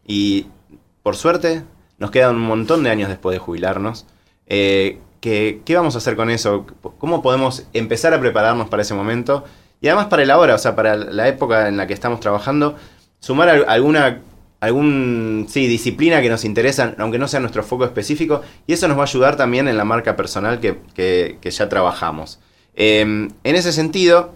y 0.06 0.48
por 1.04 1.16
suerte 1.16 1.64
nos 1.98 2.12
quedan 2.12 2.36
un 2.36 2.44
montón 2.44 2.84
de 2.84 2.90
años 2.90 3.10
después 3.10 3.34
de 3.34 3.40
jubilarnos. 3.40 4.06
Eh, 4.48 5.00
¿qué, 5.22 5.62
vamos 5.70 5.96
a 5.96 5.98
hacer 5.98 6.16
con 6.16 6.30
eso? 6.30 6.66
¿Cómo 6.98 7.22
podemos 7.22 7.64
empezar 7.74 8.14
a 8.14 8.20
prepararnos 8.20 8.70
para 8.70 8.82
ese 8.82 8.94
momento? 8.94 9.44
Y 9.82 9.88
además 9.88 10.08
para 10.08 10.24
el 10.24 10.32
ahora, 10.32 10.56
o 10.56 10.58
sea, 10.58 10.76
para 10.76 10.96
la 10.96 11.28
época 11.28 11.68
en 11.68 11.78
la 11.78 11.88
que 11.88 11.94
estamos 11.94 12.20
trabajando, 12.20 12.76
sumar 13.20 13.50
alguna 13.50 14.22
algún, 14.60 15.46
sí, 15.50 15.68
disciplina 15.68 16.22
que 16.22 16.30
nos 16.30 16.44
interesa, 16.44 16.96
aunque 16.98 17.20
no 17.20 17.28
sea 17.28 17.40
nuestro 17.40 17.64
foco 17.64 17.86
específico, 17.86 18.42
y 18.66 18.74
eso 18.74 18.88
nos 18.88 18.98
va 18.98 19.02
a 19.02 19.06
ayudar 19.06 19.36
también 19.36 19.68
en 19.68 19.78
la 19.78 19.86
marca 19.86 20.16
personal 20.16 20.60
que, 20.60 21.38
ya 21.44 21.70
trabajamos. 21.70 22.40
Em, 22.76 23.30
en 23.44 23.56
ese 23.56 23.72
sentido, 23.72 24.34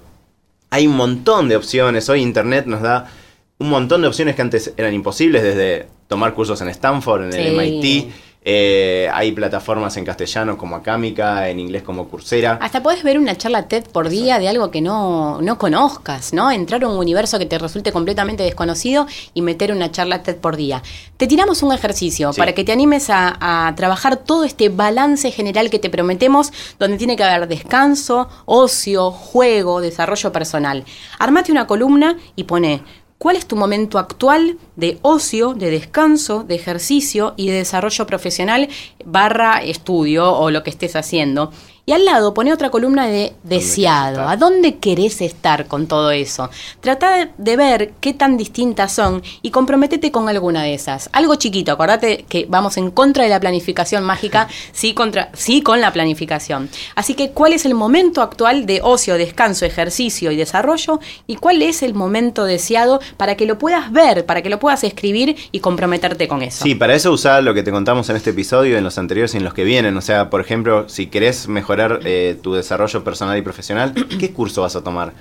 hay 0.70 0.88
un 0.88 0.96
montón 0.96 1.50
de 1.50 1.56
opciones. 1.56 2.10
Hoy 2.10 2.22
Internet 2.22 2.66
nos 2.66 2.82
da 2.82 3.12
un 3.58 3.70
montón 3.70 4.02
de 4.02 4.08
opciones 4.08 4.36
que 4.36 4.42
antes 4.42 4.74
eran 4.78 4.94
imposibles, 4.94 5.44
desde 5.44 5.88
tomar 6.12 6.34
cursos 6.34 6.60
en 6.60 6.68
Stanford, 6.68 7.34
en 7.34 7.34
el 7.34 7.56
MIT. 7.56 8.12
Eh, 8.44 9.08
hay 9.14 9.32
plataformas 9.32 9.96
en 9.96 10.04
castellano 10.04 10.58
como 10.58 10.76
Acámica, 10.76 11.48
en 11.48 11.58
inglés 11.58 11.84
como 11.84 12.10
Coursera. 12.10 12.60
Hasta 12.62 12.84
puedes 12.84 13.02
ver 13.02 13.18
una 13.18 13.38
charla 13.38 13.70
TED 13.70 13.86
por 13.86 14.10
día 14.10 14.38
de 14.38 14.50
algo 14.50 14.72
que 14.72 14.82
no, 14.82 15.42
no 15.42 15.58
conozcas, 15.58 16.34
¿no? 16.34 16.52
Entrar 16.52 16.84
a 16.84 16.90
un 16.90 16.98
universo 16.98 17.40
que 17.40 17.46
te 17.46 17.58
resulte 17.58 17.94
completamente 17.94 18.44
desconocido 18.44 19.08
y 19.34 19.42
meter 19.42 19.72
una 19.72 19.90
charla 19.90 20.22
TED 20.22 20.36
por 20.36 20.58
día. 20.58 20.84
Te 21.16 21.28
tiramos 21.28 21.64
un 21.64 21.72
ejercicio 21.72 22.34
para 22.34 22.52
que 22.54 22.66
te 22.66 22.74
animes 22.74 23.10
a, 23.10 23.38
a, 23.68 23.74
trabajar 23.76 24.18
todo 24.18 24.44
este 24.44 24.68
balance 24.68 25.32
general 25.32 25.70
que 25.70 25.80
te 25.80 25.90
prometemos, 25.90 26.52
donde 26.78 26.98
tiene 26.98 27.16
que 27.16 27.24
haber 27.24 27.48
descanso, 27.48 28.28
ocio, 28.44 29.12
juego, 29.12 29.80
desarrollo 29.80 30.34
personal. 30.34 30.84
Armate 31.20 31.54
una 31.54 31.68
columna 31.68 32.18
y 32.36 32.44
pone 32.44 32.82
¿Cuál 33.22 33.36
es 33.36 33.46
tu 33.46 33.56
momento 33.56 34.00
actual 34.00 34.58
de 34.82 34.98
ocio, 35.04 35.54
de 35.54 35.70
descanso, 35.70 36.44
de 36.44 36.56
ejercicio 36.56 37.36
y 37.38 37.48
de 37.48 37.58
desarrollo 37.58 38.08
profesional 38.08 38.68
barra 39.06 39.62
estudio 39.62 40.34
o 40.34 40.50
lo 40.50 40.64
que 40.64 40.72
estés 40.72 40.96
haciendo? 40.96 41.52
Y 41.84 41.94
al 41.94 42.06
lado 42.06 42.34
pone 42.36 42.54
otra 42.54 42.70
columna 42.70 43.08
de 43.08 43.34
deseado. 43.42 44.22
¿A 44.28 44.38
dónde 44.38 44.78
querés 44.78 45.20
estar 45.20 45.66
con 45.66 45.88
todo 45.88 46.12
eso? 46.12 46.50
Trata 46.80 47.32
de 47.36 47.58
ver 47.58 47.94
qué 48.00 48.14
tan 48.14 48.38
distintas 48.38 48.94
son 48.94 49.24
y 49.42 49.50
comprométete 49.50 50.12
con 50.12 50.30
alguna 50.30 50.62
de 50.62 50.76
esas. 50.76 51.10
Algo 51.12 51.36
chiquito, 51.36 51.72
acordate 51.72 52.26
que 52.30 52.46
vamos 52.48 52.78
en 52.78 52.92
contra 52.92 53.24
de 53.24 53.32
la 53.32 53.40
planificación 53.40 54.04
mágica, 54.04 54.48
sí, 54.74 54.94
contra, 54.94 55.32
sí 55.34 55.64
con 55.64 55.82
la 55.82 55.92
planificación. 55.92 56.70
Así 56.94 57.16
que, 57.16 57.32
¿cuál 57.32 57.54
es 57.54 57.66
el 57.66 57.74
momento 57.74 58.22
actual 58.22 58.68
de 58.68 58.82
ocio, 58.84 59.18
descanso, 59.18 59.66
ejercicio 59.66 60.32
y 60.32 60.36
desarrollo? 60.36 61.00
¿Y 61.26 61.38
cuál 61.38 61.64
es 61.64 61.82
el 61.82 61.96
momento 61.96 62.46
deseado 62.46 63.02
para 63.18 63.36
que 63.36 63.48
lo 63.48 63.58
puedas 63.58 63.92
ver, 63.92 64.28
para 64.28 64.44
que 64.44 64.50
lo 64.50 64.60
puedas 64.72 64.84
escribir 64.86 65.36
y 65.52 65.60
comprometerte 65.60 66.30
con 66.30 66.42
eso? 66.42 66.64
Sí, 66.64 66.76
para 66.76 66.96
eso 66.96 67.12
usar 67.12 67.44
lo 67.44 67.54
que 67.54 67.62
te 67.62 67.72
contamos 67.72 68.10
en 68.10 68.16
este 68.16 68.30
episodio, 68.30 68.78
en 68.78 68.84
los 68.86 68.98
anteriores 68.98 69.34
y 69.34 69.38
en 69.38 69.44
los 69.44 69.54
que 69.54 69.66
vienen. 69.66 69.98
O 69.98 70.02
sea, 70.02 70.30
por 70.30 70.40
ejemplo, 70.40 70.88
si 70.88 71.08
querés 71.08 71.50
mejorar 71.50 72.00
eh, 72.06 72.38
tu 72.42 72.54
desarrollo 72.54 73.04
personal 73.04 73.38
y 73.38 73.42
profesional, 73.42 73.94
¿qué 74.20 74.32
curso 74.32 74.62
vas 74.62 74.78
a 74.78 74.84
tomar? 74.84 75.14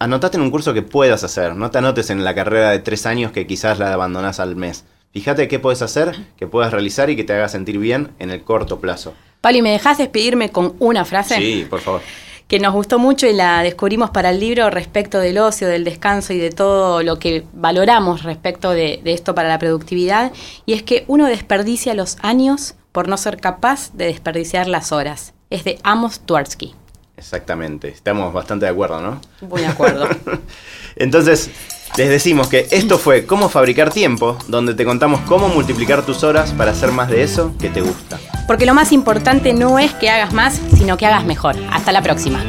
Anotate 0.00 0.36
en 0.36 0.42
un 0.42 0.50
curso 0.50 0.74
que 0.74 0.82
puedas 0.82 1.22
hacer, 1.22 1.54
no 1.54 1.70
te 1.70 1.78
anotes 1.78 2.10
en 2.10 2.24
la 2.24 2.34
carrera 2.34 2.70
de 2.70 2.80
tres 2.80 3.06
años 3.06 3.30
que 3.30 3.46
quizás 3.46 3.78
la 3.78 3.92
abandonás 3.92 4.40
al 4.40 4.56
mes. 4.56 4.84
Fíjate 5.12 5.46
qué 5.48 5.58
puedes 5.58 5.80
hacer, 5.80 6.16
que 6.36 6.46
puedas 6.48 6.72
realizar 6.72 7.08
y 7.08 7.16
que 7.16 7.24
te 7.24 7.32
haga 7.32 7.48
sentir 7.48 7.78
bien 7.78 8.10
en 8.18 8.30
el 8.30 8.42
corto 8.42 8.80
plazo. 8.80 9.14
Pali, 9.40 9.62
¿me 9.62 9.70
dejas 9.70 9.96
despedirme 9.96 10.50
con 10.50 10.74
una 10.80 11.04
frase? 11.04 11.36
Sí, 11.36 11.66
por 11.70 11.80
favor 11.80 12.02
que 12.48 12.60
nos 12.60 12.72
gustó 12.72 12.98
mucho 12.98 13.26
y 13.26 13.32
la 13.32 13.62
descubrimos 13.62 14.10
para 14.10 14.30
el 14.30 14.40
libro 14.40 14.70
respecto 14.70 15.18
del 15.18 15.38
ocio, 15.38 15.68
del 15.68 15.84
descanso 15.84 16.32
y 16.32 16.38
de 16.38 16.50
todo 16.50 17.02
lo 17.02 17.18
que 17.18 17.44
valoramos 17.52 18.22
respecto 18.22 18.70
de, 18.70 19.00
de, 19.02 19.12
esto 19.12 19.34
para 19.34 19.48
la 19.48 19.58
productividad, 19.58 20.32
y 20.64 20.74
es 20.74 20.82
que 20.82 21.04
uno 21.08 21.26
desperdicia 21.26 21.94
los 21.94 22.16
años 22.22 22.74
por 22.92 23.08
no 23.08 23.16
ser 23.16 23.38
capaz 23.38 23.92
de 23.92 24.06
desperdiciar 24.06 24.68
las 24.68 24.92
horas 24.92 25.34
es 25.50 25.64
de 25.64 25.78
Amos 25.82 26.20
Tversky. 26.20 26.74
Exactamente, 27.16 27.88
estamos 27.88 28.32
bastante 28.32 28.66
de 28.66 28.72
acuerdo, 28.72 29.00
¿no? 29.00 29.20
Muy 29.48 29.62
de 29.62 29.68
acuerdo. 29.68 30.08
Entonces, 30.96 31.50
les 31.96 32.10
decimos 32.10 32.48
que 32.48 32.66
esto 32.70 32.98
fue 32.98 33.26
Cómo 33.26 33.48
fabricar 33.48 33.92
tiempo, 33.92 34.36
donde 34.48 34.74
te 34.74 34.84
contamos 34.84 35.20
cómo 35.22 35.48
multiplicar 35.48 36.04
tus 36.04 36.22
horas 36.24 36.52
para 36.52 36.72
hacer 36.72 36.92
más 36.92 37.08
de 37.08 37.22
eso 37.22 37.54
que 37.58 37.70
te 37.70 37.80
gusta. 37.80 38.18
Porque 38.46 38.66
lo 38.66 38.74
más 38.74 38.92
importante 38.92 39.52
no 39.52 39.78
es 39.78 39.92
que 39.94 40.10
hagas 40.10 40.32
más, 40.32 40.60
sino 40.76 40.96
que 40.96 41.06
hagas 41.06 41.24
mejor. 41.24 41.56
Hasta 41.70 41.92
la 41.92 42.02
próxima. 42.02 42.44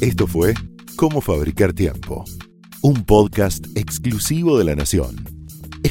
Esto 0.00 0.26
fue 0.26 0.54
Cómo 0.96 1.20
fabricar 1.20 1.72
tiempo, 1.72 2.24
un 2.82 3.04
podcast 3.04 3.66
exclusivo 3.76 4.58
de 4.58 4.64
la 4.64 4.76
Nación. 4.76 5.33